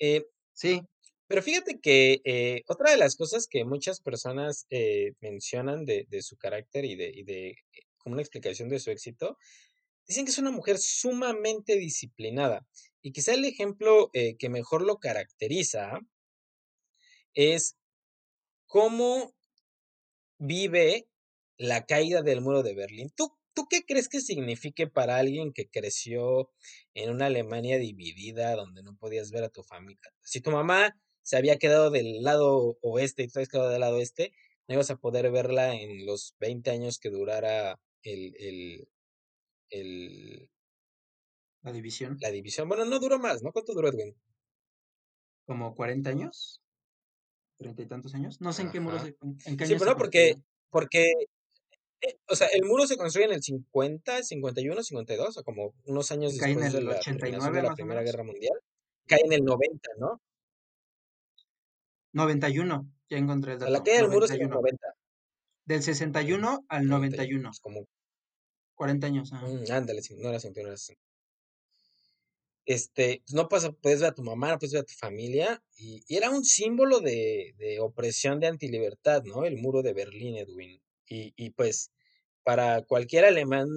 [0.00, 0.24] Eh
[0.56, 0.86] Sí.
[1.28, 6.22] pero fíjate que, eh, otra de las cosas que muchas personas, eh, mencionan de de
[6.22, 7.56] su carácter y de y de
[7.98, 9.38] como una explicación de su éxito,
[10.08, 12.66] dicen que es una mujer sumamente disciplinada,
[13.02, 16.00] y quizá el ejemplo, eh, que mejor lo caracteriza
[17.36, 17.76] es
[18.66, 19.34] cómo
[20.38, 21.08] vive
[21.58, 23.10] la caída del muro de Berlín.
[23.16, 26.50] ¿Tú tú qué crees que signifique para alguien que creció
[26.94, 30.12] en una Alemania dividida, donde no podías ver a tu familia?
[30.22, 34.00] Si tu mamá se había quedado del lado oeste y tú habías quedado del lado
[34.00, 34.32] este,
[34.68, 38.88] no ibas a poder verla en los 20 años que durara el el
[39.70, 40.50] el
[41.62, 42.20] La división.
[42.20, 42.68] la división.
[42.68, 43.52] Bueno, no duró más, ¿no?
[43.52, 44.16] ¿Cuánto duró, Edwin?
[45.46, 46.60] ¿Como 40 años?
[47.58, 48.40] ¿Treinta y tantos años?
[48.40, 49.04] No sé en qué muro Ajá.
[49.06, 50.34] se en qué Sí, pero no, porque
[50.70, 51.12] porque,
[52.02, 56.10] eh, o sea, el muro se construye en el 50, 51, 52, o como unos
[56.12, 58.02] años cae en después de el la ochenta y terminación de nueve la Primera.
[58.02, 58.58] Guerra Mundial.
[59.06, 60.20] Cae en el 90, ¿no?
[62.12, 64.54] 91, ya encontré el O sea, la dato, caída del muro es en el uno.
[64.54, 64.88] 90.
[65.66, 67.50] Del sesenta y Mm, uno al noventa noventa y y uno, uno.
[67.50, 67.86] pues como
[68.74, 69.46] 40 años, ajá.
[69.46, 71.02] Mm, ándale, no era 61, era 60.
[72.66, 75.62] Este, pues, no pasa puedes ver a tu mamá, no puedes ver a tu familia,
[75.76, 79.44] y y era un símbolo de de opresión, de antilibertad, ¿no?
[79.44, 80.82] El muro de Berlín, Edwin.
[81.06, 81.92] Y y, pues,
[82.44, 83.68] para cualquier alemán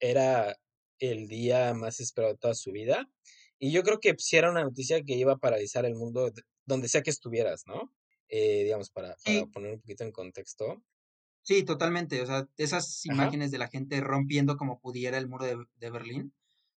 [0.00, 0.56] era
[1.00, 3.10] el día más esperado de toda su vida,
[3.60, 6.32] y yo creo que, pues, sí era una noticia que iba a paralizar el mundo
[6.66, 7.92] donde sea que estuvieras, ¿no?
[8.28, 9.48] Eh, digamos, para para Sí.
[9.48, 10.84] poner un poquito en contexto.
[11.48, 13.36] Sí, totalmente, o sea, esas Ajá.
[13.36, 16.34] imágenes de la gente rompiendo como pudiera el muro de de Berlín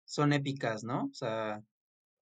[0.08, 1.06] son épicas, ¿no?
[1.06, 1.62] O sea,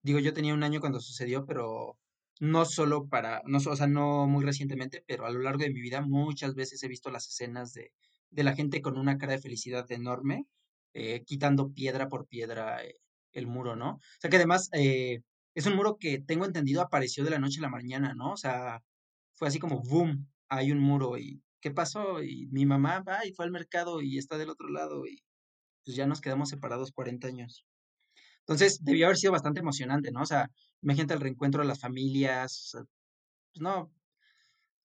[0.04, 1.98] digo, yo tenía un año cuando sucedió, pero
[2.42, 5.82] no solo para no o sea, no muy recientemente, pero a lo largo de mi
[5.82, 7.92] vida muchas veces he visto las escenas de
[8.36, 10.46] de la gente con una cara de felicidad enorme,
[10.94, 12.96] eh, quitando piedra por piedra, eh,
[13.34, 13.96] el muro, ¿no?
[13.96, 15.22] O sea, que además, eh,
[15.56, 18.34] es un muro que tengo entendido apareció de la noche a la mañana, ¿no?
[18.34, 18.82] O sea,
[19.34, 22.24] fue así como, bum, hay un muro y ¿qué pasó?
[22.24, 25.24] Y mi mamá va y fue al mercado y está del otro lado y
[25.86, 27.66] pues ya nos quedamos separados 40 años.
[28.48, 30.22] Entonces, debió haber sido bastante emocionante, ¿no?
[30.22, 32.62] O sea, imagínate el reencuentro de las familias.
[32.66, 32.86] o sea,
[33.52, 33.92] pues no,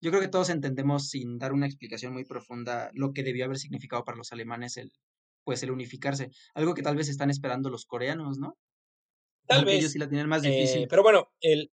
[0.00, 3.58] yo creo que todos entendemos sin dar una explicación muy profunda lo que debió haber
[3.58, 4.92] significado para los alemanes el,
[5.44, 6.30] pues el unificarse.
[6.54, 8.56] Algo que tal vez están esperando los coreanos, ¿no?
[9.46, 10.88] Tal Aunque ellos sí vez, la tienen más eh, difícil.
[10.88, 11.70] pero bueno, el,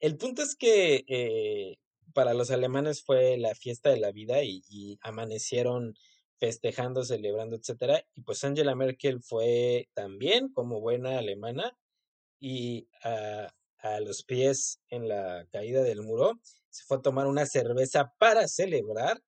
[0.00, 1.76] el punto es que eh,
[2.14, 5.94] para los alemanes fue la fiesta de la vida y, y amanecieron
[6.38, 8.04] festejando, celebrando, etcétera.
[8.14, 11.76] Y pues Angela Merkel fue también como buena alemana
[12.40, 17.46] y a, a los pies en la caída del muro se fue a tomar una
[17.46, 19.22] cerveza para celebrar.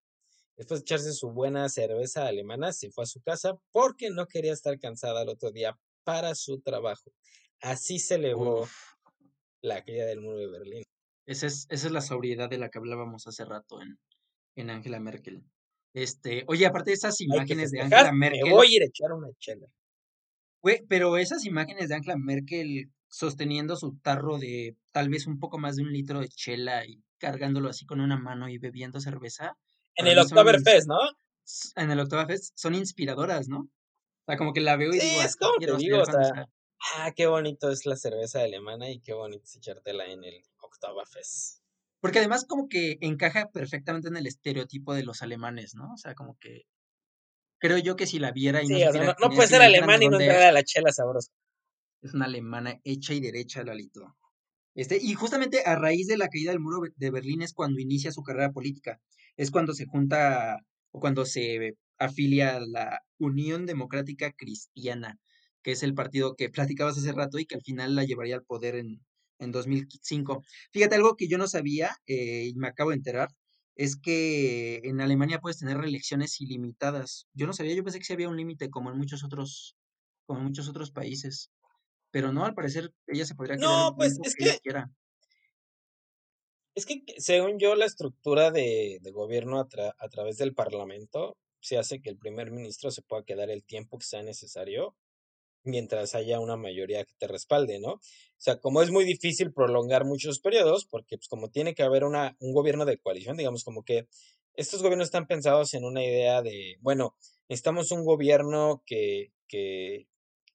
[0.56, 4.52] Después de echarse su buena cerveza alemana, se fue a su casa porque no quería
[4.52, 7.12] estar cansada el otro día para su trabajo.
[7.60, 8.72] Así celebró Uf,
[9.62, 10.84] la caída del muro de Berlín.
[11.26, 13.98] esa es, esa es la sobriedad de la que hablábamos hace rato en,
[14.56, 15.42] en Angela Merkel.
[15.94, 18.86] Este, oye, aparte de esas imágenes de Angela festejar, me Merkel, voy a ir a
[18.86, 19.66] echar una chela.
[20.62, 25.58] Güey, pero esas imágenes de Angela Merkel sosteniendo su tarro de tal vez un poco
[25.58, 29.56] más de un litro de chela y cargándolo así con una mano y bebiendo cerveza,
[29.96, 30.98] En el Oktoberfest, ¿no?
[31.76, 33.60] en el Oktoberfest, son inspiradoras, ¿no?
[33.60, 33.68] O
[34.26, 36.46] sea, como que la veo y Sí, digo, es así como te digo, o sea.
[36.96, 41.60] ah, qué bonito es la cerveza alemana y qué bonito es echártela en el Oktoberfest.
[42.00, 45.92] Porque además como que encaja perfectamente en el estereotipo de los alemanes, ¿no?
[45.92, 46.62] O sea, como que
[47.58, 49.48] creo yo que si la viera y no Sí, o sea, supiera no, no puede
[49.48, 51.30] ser alemán y no entrar a la chela sabrosa.
[52.02, 54.16] es una alemana hecha y derecha, Lalito.
[54.74, 58.12] Este, y justamente a raíz de la caída del muro de Berlín es cuando inicia
[58.12, 59.00] su carrera política.
[59.36, 60.58] Es cuando se junta
[60.92, 65.18] o cuando se afilia a la Unión Democrática Cristiana,
[65.62, 68.44] que es el partido que platicabas hace rato y que al final la llevaría al
[68.44, 69.00] poder en,
[69.40, 70.42] en 2005.
[70.72, 73.28] Fíjate, algo que yo no sabía eh, y me acabo de enterar,
[73.74, 77.26] es que en Alemania puedes tener reelecciones ilimitadas.
[77.34, 79.76] Yo no sabía, yo pensé que sí había un límite como en muchos otros,
[80.26, 81.50] como en muchos otros países.
[82.12, 84.90] Pero no, al parecer ella se podría No, pues es que quiera.
[86.74, 91.36] es que según yo, la estructura de, de gobierno a, tra- a través del Parlamento
[91.60, 94.96] se hace que el primer ministro se pueda quedar el tiempo que sea necesario
[95.64, 97.92] mientras haya una mayoría que te respalde, ¿no?
[97.94, 98.00] O
[98.38, 102.36] sea, como es muy difícil prolongar muchos periodos, porque pues como tiene que haber una,
[102.40, 104.08] un gobierno de coalición, digamos como que
[104.54, 107.14] estos gobiernos están pensados en una idea de, bueno,
[107.48, 110.06] necesitamos un gobierno que, que,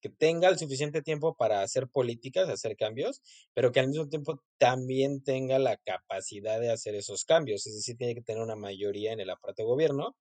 [0.02, 3.22] que tenga el suficiente tiempo para hacer políticas, hacer cambios,
[3.54, 7.98] pero que al mismo tiempo también tenga la capacidad de hacer esos cambios, es decir,
[7.98, 10.15] tiene que tener una mayoría en el aparato de gobierno.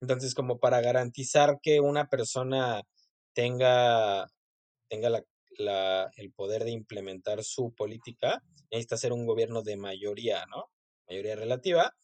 [0.00, 2.82] Entonces, como para garantizar que una persona
[3.40, 4.28] tenga
[4.88, 5.24] tenga la,
[5.58, 10.70] la- el poder de implementar su política, necesita ser un gobierno de mayoría, ¿no?
[11.08, 11.94] Mayoría relativa.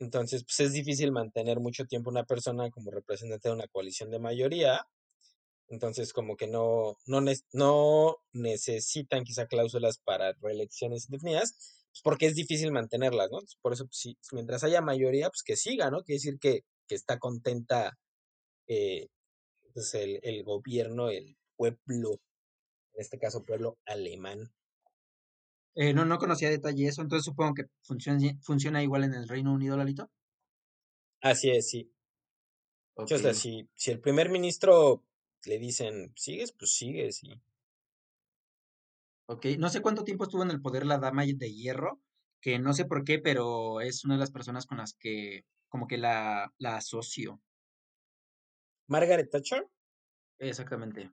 [0.00, 4.18] Entonces, pues es difícil mantener mucho tiempo una persona como representante de una coalición de
[4.20, 4.84] mayoría.
[5.68, 7.20] Entonces, como que no, no,
[7.52, 13.38] no necesitan quizá cláusulas para reelecciones indefinidas, pues porque es difícil mantenerlas, ¿no?
[13.62, 16.02] Por eso, pues, sí, mientras haya mayoría, pues que siga, ¿no?
[16.02, 17.98] Quiere decir que, que está contenta
[18.68, 19.08] eh,
[19.72, 22.20] pues el, el gobierno, el pueblo
[22.94, 24.52] en este caso pueblo alemán.
[25.74, 29.52] Eh, no, no conocía detalle eso, entonces supongo que funciona, funciona igual en el Reino
[29.52, 30.10] Unido, Lalito.
[31.22, 31.92] Así es, sí.
[33.06, 35.04] Sí, O sea, si, si el primer ministro
[35.46, 36.52] le dicen, ¿sigues?
[36.52, 37.22] Pues sigues.
[37.22, 37.40] Y...
[39.26, 39.46] ok.
[39.58, 42.00] No sé cuánto tiempo estuvo en el poder la Dama de Hierro,
[42.42, 45.86] que no sé por qué, pero es una de las personas con las que como
[45.86, 47.40] que la, la asocio.
[48.90, 49.66] Margaret Thatcher,
[50.38, 51.10] Exactamente.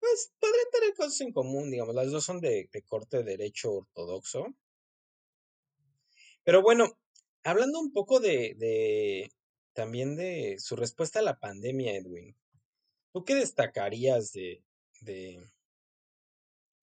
[0.00, 4.54] pues podrían tener cosas en común, digamos, las dos son de, de corte derecho ortodoxo.
[6.42, 6.98] Pero bueno,
[7.44, 9.30] hablando un poco de, de
[9.72, 12.36] también de su respuesta a la pandemia, Edwin,
[13.12, 14.62] ¿tú qué destacarías de,
[15.00, 15.48] de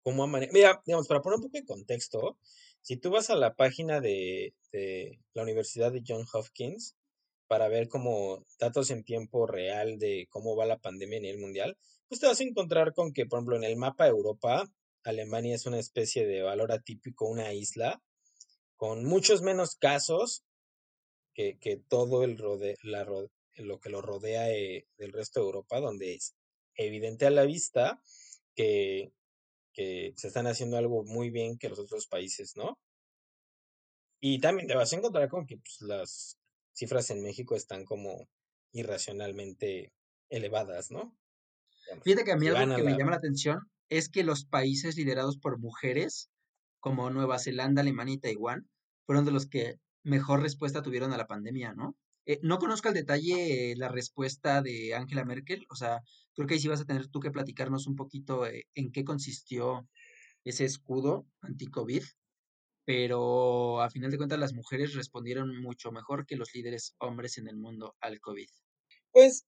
[0.03, 2.39] cómo ha mane- Mira, digamos, para poner un poco de contexto,
[2.83, 6.98] si tú vas a la página de, de la Universidad de Johns Hopkins
[7.49, 11.77] para ver como datos en tiempo real de cómo va la pandemia a nivel mundial,
[12.09, 14.71] pues te vas a encontrar con que, por ejemplo, en el mapa de Europa,
[15.03, 18.01] Alemania es una especie de valor atípico, una isla,
[18.77, 20.45] con muchos menos casos
[21.35, 23.05] que, que todo el rode, la,
[23.57, 26.35] lo que lo rodea eh, del resto de Europa, donde es
[26.77, 28.01] evidente a la vista
[28.55, 29.13] que
[29.79, 32.81] que se están haciendo algo muy bien que los otros países, ¿no?
[34.21, 36.37] Y también te vas a encontrar con que pues, las
[36.79, 38.29] cifras en México están como
[38.73, 39.93] irracionalmente
[40.31, 41.17] elevadas, ¿no?
[42.05, 42.99] Fíjate que a mí algo que me la...
[42.99, 43.59] llama la atención
[43.89, 46.31] es que los países liderados por mujeres,
[46.81, 48.69] como Nueva Zelanda, Alemania y Taiwán,
[49.07, 51.97] fueron de los que mejor respuesta tuvieron a la pandemia, ¿no?
[52.27, 56.03] Eh, no conozco al detalle eh, la respuesta de Angela Merkel, o sea,
[56.35, 59.03] creo que ahí sí vas a tener tú que platicarnos un poquito eh, en qué
[59.03, 59.89] consistió
[60.45, 62.05] ese escudo anti-COVID,
[62.89, 67.47] pero a final de cuentas las mujeres respondieron mucho mejor que los líderes hombres en
[67.47, 68.49] el mundo al COVID.
[69.13, 69.45] Pues,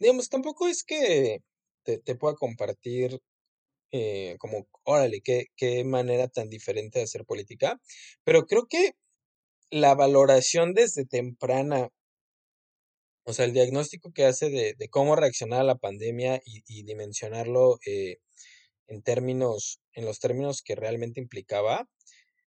[0.00, 1.44] digamos, tampoco es que
[1.84, 3.20] te, te pueda compartir
[3.92, 7.80] eh, como, órale, qué, qué manera tan diferente de hacer política,
[8.24, 8.96] pero creo que
[9.70, 11.90] la valoración desde temprana,
[13.24, 17.78] o sea, el diagnóstico que hace de, de cómo reaccionar a la pandemia y, dimensionarlo
[17.86, 18.16] eh,
[18.88, 21.88] en términos, en los términos que realmente implicaba,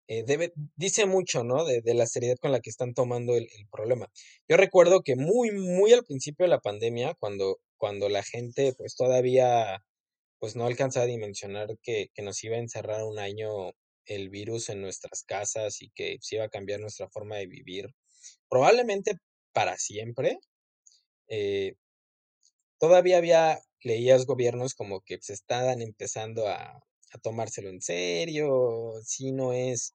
[0.09, 1.65] eh, debe, dice mucho, ¿no?
[1.65, 4.11] De, de la seriedad con la que están tomando el, el problema.
[4.49, 8.97] Yo recuerdo que muy, muy al principio de la pandemia, cuando, cuando la gente pues
[8.97, 9.85] todavía
[10.41, 13.73] pues no alcanzaba a dimensionar que, que nos iba a encerrar un año
[14.07, 17.91] el virus en nuestras casas y que se iba a cambiar nuestra forma de vivir,
[18.49, 19.13] probablemente
[19.53, 20.39] para siempre.
[21.29, 21.75] eh,
[22.81, 26.81] todavía había, leías gobiernos como que se estaban empezando a,
[27.13, 29.95] a tomárselo en serio, si no es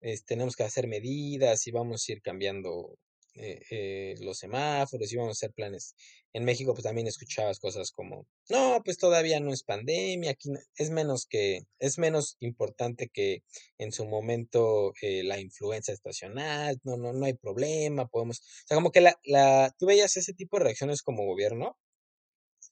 [0.00, 2.98] es, tenemos que hacer medidas y vamos a ir cambiando
[3.34, 5.94] eh, eh, los semáforos y vamos a hacer planes.
[6.32, 10.90] En México, pues también escuchabas cosas como, no, pues todavía no es pandemia, aquí es
[10.90, 13.42] menos que, es menos importante que
[13.78, 18.76] en su momento eh, la influenza estacional, no, no, no hay problema, podemos, o sea,
[18.76, 21.76] como que la, la, tú veías ese tipo de reacciones como gobierno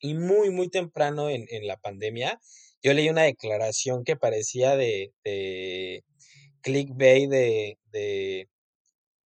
[0.01, 2.41] y muy, muy temprano en, en la pandemia,
[2.83, 6.05] yo leí una declaración que parecía de, de
[6.63, 8.49] clickbait de, de,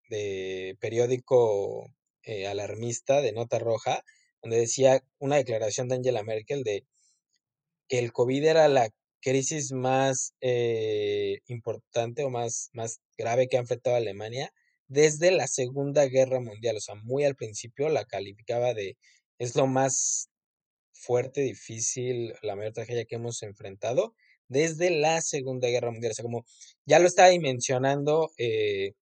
[0.09, 1.86] de periódico
[2.24, 4.05] eh, alarmista de nota roja,
[4.42, 6.84] donde decía una declaración de Angela Merkel de
[7.88, 8.88] que el COVID era la
[9.20, 14.53] crisis más eh, importante o más, más grave que ha enfrentado Alemania
[14.88, 16.76] desde la Segunda Guerra Mundial.
[16.76, 18.96] O sea, muy al principio la calificaba de
[19.38, 20.28] es lo más
[21.03, 24.14] fuerte, difícil, la mayor tragedia que hemos enfrentado
[24.48, 26.12] desde la Segunda Guerra Mundial.
[26.12, 26.44] O sea, como
[26.86, 28.92] ya lo estaba dimensionando eh,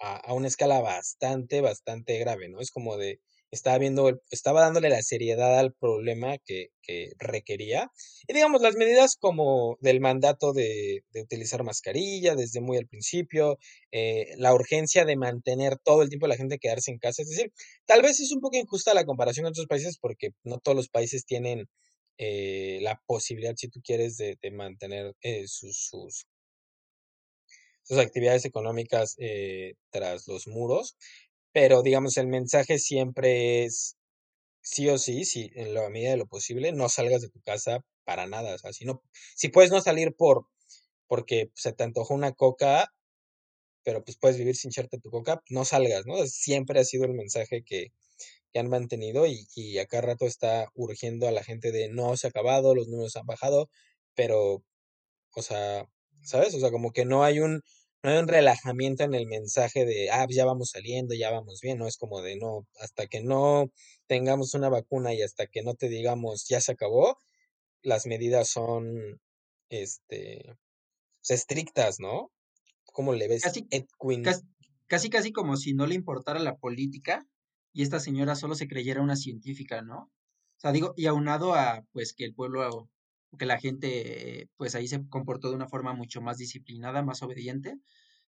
[0.00, 2.60] a, a una escala bastante, bastante grave, ¿no?
[2.60, 3.20] Es como de,
[3.50, 7.90] estaba viendo, el- estaba dándole la seriedad al problema que, que requería.
[8.26, 13.58] Y digamos, las medidas como del mandato de, de utilizar mascarilla desde muy al principio,
[13.92, 17.22] eh, la urgencia de mantener todo el tiempo la gente quedarse en casa.
[17.22, 17.52] Es decir,
[17.86, 20.88] tal vez es un poco injusta la comparación con otros países porque no todos los
[20.88, 21.66] países tienen
[22.18, 26.26] eh, la posibilidad, si tú quieres, de, de mantener eh, sus, sus,
[27.82, 30.96] sus actividades económicas eh, tras los muros,
[31.52, 33.96] pero digamos, el mensaje siempre es
[34.62, 37.80] sí o sí, sí, en la medida de lo posible, no salgas de tu casa
[38.04, 38.54] para nada.
[38.54, 39.02] O sea, si no,
[39.36, 40.46] si puedes no salir por
[41.08, 42.92] porque se te antojó una coca,
[43.84, 46.16] pero pues puedes vivir sin echarte tu coca, no salgas, ¿no?
[46.26, 47.92] Siempre ha sido el mensaje que,
[48.52, 52.16] que han mantenido y, y a cada rato está urgiendo a la gente de no
[52.16, 53.70] se ha acabado, los números han bajado,
[54.14, 54.64] pero
[55.34, 55.86] o sea,
[56.22, 56.54] ¿sabes?
[56.54, 57.62] O sea, como que no hay un,
[58.02, 61.78] no hay un relajamiento en el mensaje de, ah, ya vamos saliendo, ya vamos bien,
[61.78, 63.70] no es como de, no, hasta que no
[64.06, 67.18] tengamos una vacuna y hasta que no te digamos, ya se acabó,
[67.82, 69.20] las medidas son,
[69.70, 70.56] este,
[71.20, 72.30] pues, estrictas, ¿no?
[72.92, 74.22] ¿Cómo le ves, Casi, Edwin?
[74.22, 74.42] casi,
[74.86, 77.26] casi, casi como si no le importara la política
[77.72, 79.98] y esta señora solo se creyera una científica, ¿no?
[80.56, 82.90] O sea, digo, y aunado a, pues, que el pueblo,
[83.38, 87.22] que la gente, eh, pues, ahí se comportó de una forma mucho más disciplinada, más
[87.22, 87.78] obediente,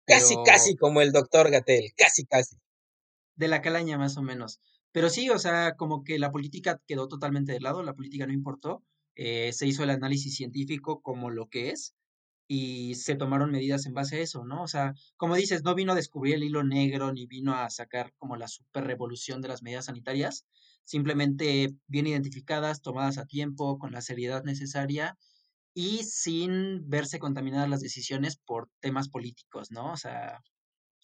[0.08, 2.58] Casi, casi como el doctor Gatel, casi, casi.
[3.36, 4.60] de la calaña más o menos.
[4.92, 8.34] Pero sí, o sea, como que la política quedó totalmente de lado, la política no
[8.34, 8.84] importó,
[9.16, 11.96] eh, se hizo el análisis científico como lo que es
[12.48, 14.64] y se tomaron medidas en base a eso, ¿no?
[14.64, 18.14] O sea, como dices, no vino a descubrir el hilo negro ni vino a sacar
[18.18, 20.46] como la super revolución de las medidas sanitarias,
[20.86, 25.18] simplemente bien identificadas, tomadas a tiempo, con la seriedad necesaria
[25.74, 29.92] y sin verse contaminadas las decisiones por temas políticos, ¿no?
[29.92, 30.42] O sea,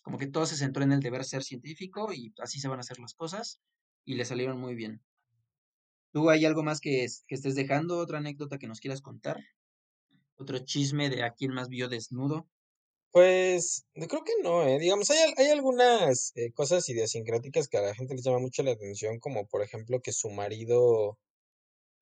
[0.04, 2.82] como que todo se centró en el deber ser científico y así se van a
[2.82, 3.60] hacer las cosas
[4.06, 5.02] y le salieron muy bien.
[6.14, 7.98] ¿Tú hay algo más que, que estés dejando?
[7.98, 9.40] ¿Otra anécdota que nos quieras contar?
[10.36, 12.48] ¿Otro chisme de a quién más vio desnudo?
[13.12, 14.80] Pues creo que no, ¿eh?
[14.80, 18.72] Digamos, hay, hay algunas eh, cosas idiosincráticas que a la gente les llama mucho la
[18.72, 21.18] atención, como por ejemplo que su marido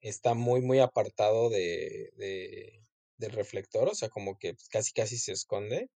[0.01, 2.83] está muy, muy apartado de, de,
[3.17, 5.89] del reflector, o sea, como que pues, casi, casi se esconde.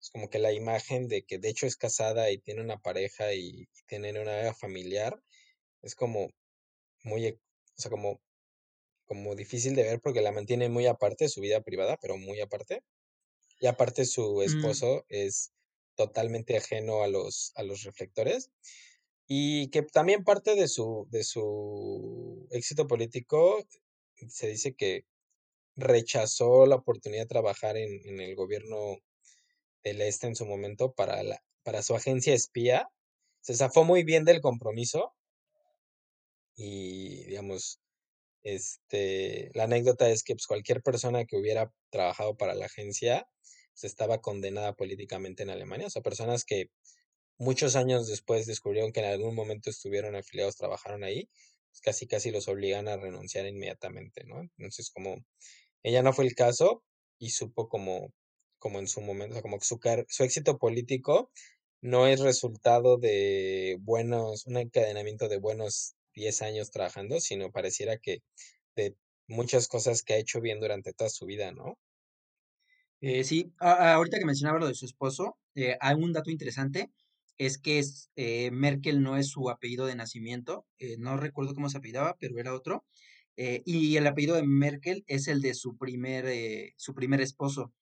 [0.00, 3.34] Es como que la imagen de que de hecho es casada y tiene una pareja
[3.34, 5.22] y, y tienen una vida familiar,
[5.82, 6.30] es como
[7.04, 7.40] muy, e-
[7.78, 8.20] o sea, como,
[9.06, 12.40] como difícil de ver porque la mantiene muy aparte de su vida privada, pero muy
[12.40, 12.82] aparte.
[13.60, 15.52] Y aparte su Mm, esposo es
[15.96, 18.50] totalmente ajeno a los, a los reflectores
[19.28, 23.64] y que también parte de su, de su éxito político
[24.28, 25.04] se dice que
[25.76, 28.98] rechazó la oportunidad de trabajar en, en el gobierno
[29.84, 32.88] del Este en su momento para, la, para su agencia espía.
[33.42, 35.14] Se zafó muy bien del compromiso
[36.56, 37.80] y, digamos,
[38.42, 43.28] este, la anécdota es que pues, cualquier persona que hubiera trabajado para la agencia
[43.80, 45.86] pues, estaba condenada políticamente en Alemania.
[45.88, 46.70] O sea, personas que
[47.38, 51.28] muchos años después descubrieron que en algún momento estuvieron afiliados, trabajaron ahí,
[51.70, 54.42] pues casi casi los obligan a renunciar inmediatamente, ¿no?
[54.58, 55.24] Entonces, como
[55.82, 56.84] ella no fue el caso
[57.18, 58.12] y supo como,
[58.58, 61.30] como en su momento, o sea, como que su, su éxito político
[61.82, 68.22] no es resultado de buenos, un encadenamiento de buenos 10 años trabajando, sino pareciera que
[68.76, 68.96] de
[69.28, 71.78] muchas cosas que ha hecho bien durante toda su vida, ¿no?
[73.00, 76.90] Eh, sí, a- ahorita que mencionaba lo de su esposo, eh, hay un dato interesante,
[77.38, 77.82] es que
[78.16, 82.38] eh, Merkel no es su apellido de nacimiento, eh, no recuerdo cómo se apellidaba, pero
[82.38, 82.84] era otro,
[83.64, 86.26] y el apellido de Merkel es el de su primer,
[86.76, 87.72] su primer esposo.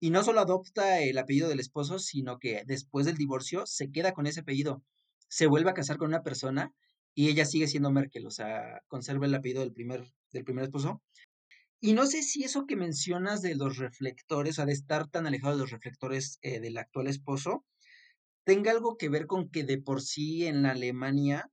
[0.00, 4.12] Y no solo adopta el apellido del esposo, sino que después del divorcio se queda
[4.12, 4.84] con ese apellido,
[5.28, 6.74] se vuelve a casar con una persona
[7.14, 11.02] y ella sigue siendo Merkel, o sea, conserva el apellido del primer, del primer esposo
[11.82, 15.26] y no sé si eso que mencionas de los reflectores, o sea, de estar tan
[15.26, 17.66] alejado de los reflectores eh, del actual esposo,
[18.44, 21.50] tenga algo que ver con que de por sí en la Alemania,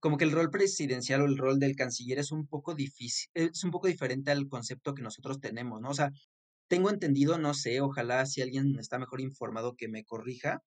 [0.00, 3.64] como que el rol presidencial o el rol del canciller es un poco difícil, es
[3.64, 5.90] un poco diferente al concepto que nosotros tenemos, ¿no?
[5.90, 6.12] O sea,
[6.68, 10.62] tengo entendido, no sé, ojalá si alguien está mejor informado que me corrija,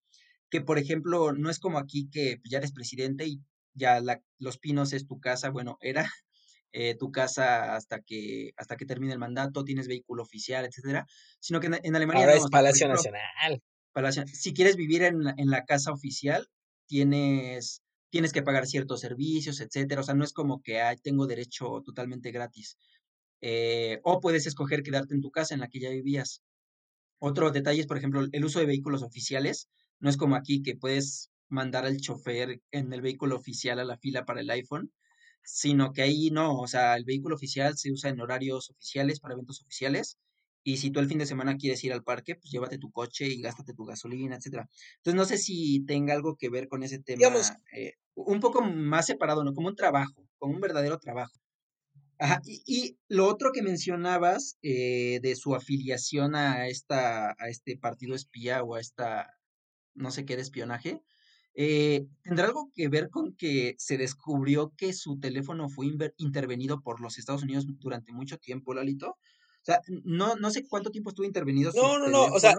[0.49, 3.41] que por ejemplo, no es como aquí que ya eres presidente y
[3.75, 6.09] ya la- Los Pinos es tu casa, bueno, era
[6.73, 11.05] eh, tu casa hasta que, hasta que termine el mandato, tienes vehículo oficial, etcétera,
[11.39, 13.61] sino que en, en Alemania Ahora no, es Palacio ejemplo, Nacional.
[13.93, 16.47] Palacio- si quieres vivir en, la- en la casa oficial,
[16.87, 21.27] tienes, tienes que pagar ciertos servicios, etcétera, o sea, no es como que "Ay, tengo
[21.27, 22.77] derecho totalmente gratis.
[23.41, 26.41] Eh, o puedes escoger quedarte en tu casa en la que ya vivías.
[27.19, 29.69] Otro detalle es, por ejemplo, el uso de vehículos oficiales.
[29.99, 33.97] No es como aquí que puedes mandar al chofer en el vehículo oficial a la
[33.97, 34.91] fila para el iPhone,
[35.43, 39.33] sino que ahí no, o sea, el vehículo oficial se usa en horarios oficiales, para
[39.33, 40.17] eventos oficiales,
[40.63, 43.25] y si tú el fin de semana quieres ir al parque, pues llévate tu coche
[43.27, 44.69] y gástate tu gasolina, etcétera.
[44.97, 48.61] Entonces, no sé si tenga algo que ver con ese Digamos, tema, eh, un poco
[48.61, 49.53] más separado, ¿no?
[49.53, 51.33] Como un trabajo, como un verdadero trabajo.
[52.19, 57.77] Ajá, y, y lo otro que mencionabas eh, de su afiliación a esta, a este
[57.77, 59.27] partido espía o a esta
[59.95, 61.01] no sé qué de espionaje,
[61.55, 65.87] eh, ¿tendrá algo que ver con que se descubrió que su teléfono fue
[66.17, 69.09] intervenido por los Estados Unidos durante mucho tiempo, Lalito?
[69.11, 72.53] O sea, no, no sé cuánto tiempo estuvo intervenido su no, no, no, o sea,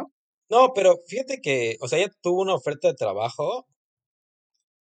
[0.50, 3.66] no, pero fíjate que, o sea, ella tuvo una oferta de trabajo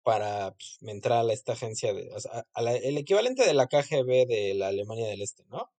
[0.02, 3.66] para pues, entrar a esta agencia de, o sea, a la- el equivalente de la
[3.66, 5.70] KGB de la Alemania del Este, ¿no?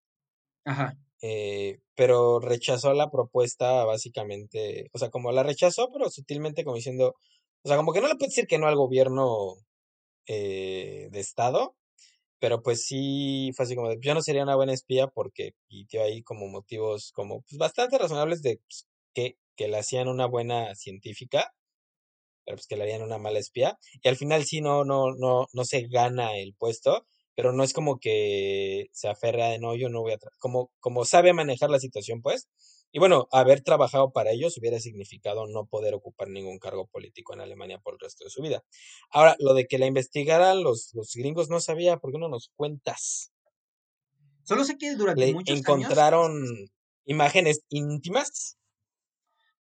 [0.65, 6.75] Ajá, Eh, pero rechazó la propuesta básicamente, o sea, como la rechazó, pero sutilmente como
[6.75, 7.15] diciendo,
[7.63, 9.55] o sea, como que no le puede decir que no al gobierno
[10.27, 11.75] eh, de Estado,
[12.39, 15.85] pero pues sí fue así como de, yo no sería una buena espía porque, y
[15.87, 20.27] dio ahí como motivos como pues, bastante razonables de pues, que, que le hacían una
[20.27, 21.53] buena científica
[22.45, 23.77] pero pues que le harían una mala espía.
[24.01, 27.05] Y al final sí no, no, no, no se gana el puesto,
[27.35, 30.31] pero no es como que se aferra de no, yo no voy a tra-".
[30.39, 32.47] como, como sabe manejar la situación, pues.
[32.97, 37.41] Y bueno, haber trabajado para ellos hubiera significado no poder ocupar ningún cargo político en
[37.41, 38.63] Alemania por el resto de su vida.
[39.11, 42.49] Ahora, lo de que la investigaran los, los gringos no sabía, ¿por qué no nos
[42.55, 43.31] cuentas?
[44.45, 46.43] solo sé que durante Le muchos años, encontraron
[47.05, 48.57] imágenes íntimas.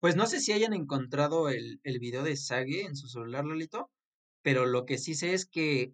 [0.01, 3.91] pues no sé si hayan encontrado el, el video de Sage en su celular, Lalito,
[4.41, 5.93] pero lo que sí sé es que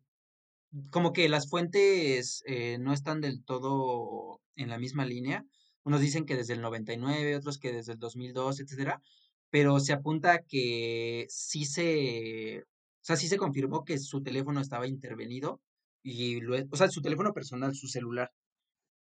[0.90, 5.45] como que las fuentes eh, no están del todo en la misma línea.
[5.85, 9.03] Unos dicen que desde el 99, otros que desde el 2002, etcétera,
[9.51, 14.87] pero se apunta que sí se, o sea, sí se confirmó que su teléfono estaba
[14.87, 15.61] intervenido
[16.03, 18.33] y lo, o sea, su teléfono personal, su celular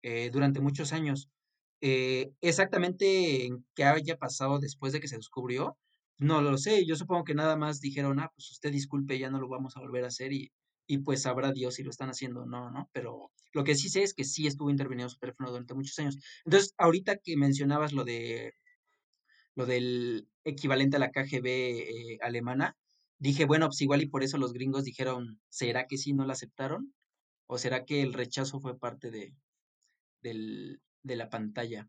[0.03, 1.29] eh, durante muchos años.
[1.81, 5.77] Eh, exactamente en qué haya pasado después de que se descubrió,
[6.17, 6.85] no lo sé.
[6.85, 9.81] Yo supongo que nada más dijeron, ah, pues usted disculpe, ya no lo vamos a
[9.81, 10.51] volver a hacer y,
[10.89, 12.89] y pues sabrá Dios si lo están haciendo o no, ¿no?
[12.93, 16.17] Pero lo que sí sé es que sí estuvo intervenido su teléfono durante muchos años.
[16.45, 18.53] Entonces, ahorita que mencionabas lo de
[19.55, 22.75] lo del equivalente a la KGB eh, alemana,
[23.19, 26.33] dije, bueno, pues igual y por eso los gringos dijeron, ¿será que sí no la
[26.33, 26.95] aceptaron?
[27.45, 29.35] ¿O será que el rechazo fue parte de,
[30.21, 31.87] del, de la pantalla.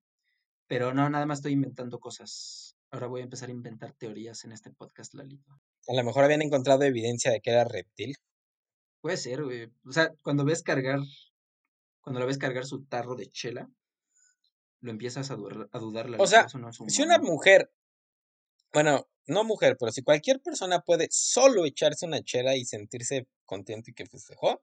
[0.66, 2.76] Pero no, nada más estoy inventando cosas.
[2.90, 5.52] Ahora voy a empezar a inventar teorías en este podcast, Lalito.
[5.88, 8.14] A lo mejor habían encontrado evidencia de que era reptil.
[9.00, 9.72] Puede ser, güey.
[9.86, 11.00] O sea, cuando ves cargar,
[12.00, 13.70] cuando la ves cargar su tarro de chela,
[14.80, 17.70] lo empiezas a, dudar, a dudar, O sea, no es si una mujer,
[18.72, 23.90] bueno, no mujer, pero si cualquier persona puede solo echarse una chela y sentirse contento
[23.90, 24.62] y que festejó,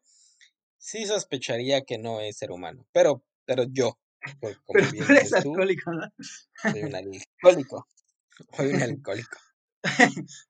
[0.77, 2.87] sí sospecharía que no es ser humano.
[2.91, 3.99] Pero, pero yo,
[4.41, 6.11] como Pero bien tú eres tú, alcohólico, ¿no?
[6.61, 7.87] soy un alcohólico.
[8.55, 9.37] Soy un alcohólico.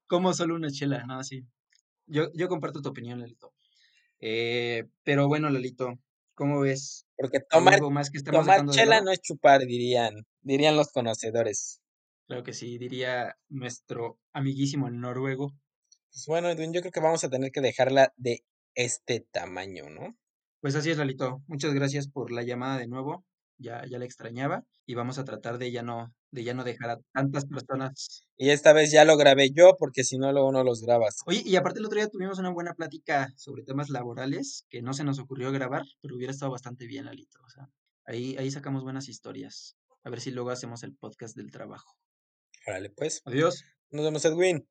[0.06, 1.44] Como solo una chela, no, sí.
[2.06, 3.52] Yo, yo comparto tu opinión, Lalito.
[4.20, 5.98] Eh, pero bueno, Lalito,
[6.34, 7.06] ¿cómo ves?
[7.16, 11.80] Porque ¿Hay tomar, más que tomar chela no es chupar, dirían, dirían los conocedores.
[12.26, 15.54] Claro que sí, diría nuestro amiguísimo el noruego.
[16.10, 18.44] Pues bueno, Edwin, yo creo que vamos a tener que dejarla de
[18.74, 20.16] este tamaño, ¿no?
[20.60, 21.42] Pues así es, Lalito.
[21.46, 23.24] Muchas gracias por la llamada de nuevo.
[23.56, 26.90] Ya, ya la extrañaba y vamos a tratar de ya no, de ya no dejar
[26.90, 28.24] a tantas personas.
[28.36, 31.16] Y esta vez ya lo grabé yo, porque si no, luego no los grabas.
[31.26, 34.92] Oye, y aparte el otro día tuvimos una buena plática sobre temas laborales que no
[34.92, 37.38] se nos ocurrió grabar, pero hubiera estado bastante bien, Lalito.
[37.44, 37.68] O sea,
[38.04, 39.76] ahí, ahí sacamos buenas historias.
[40.04, 41.96] A ver si luego hacemos el podcast del trabajo.
[42.66, 43.22] Órale, pues.
[43.24, 43.64] Adiós.
[43.90, 44.66] Nos vemos, Edwin.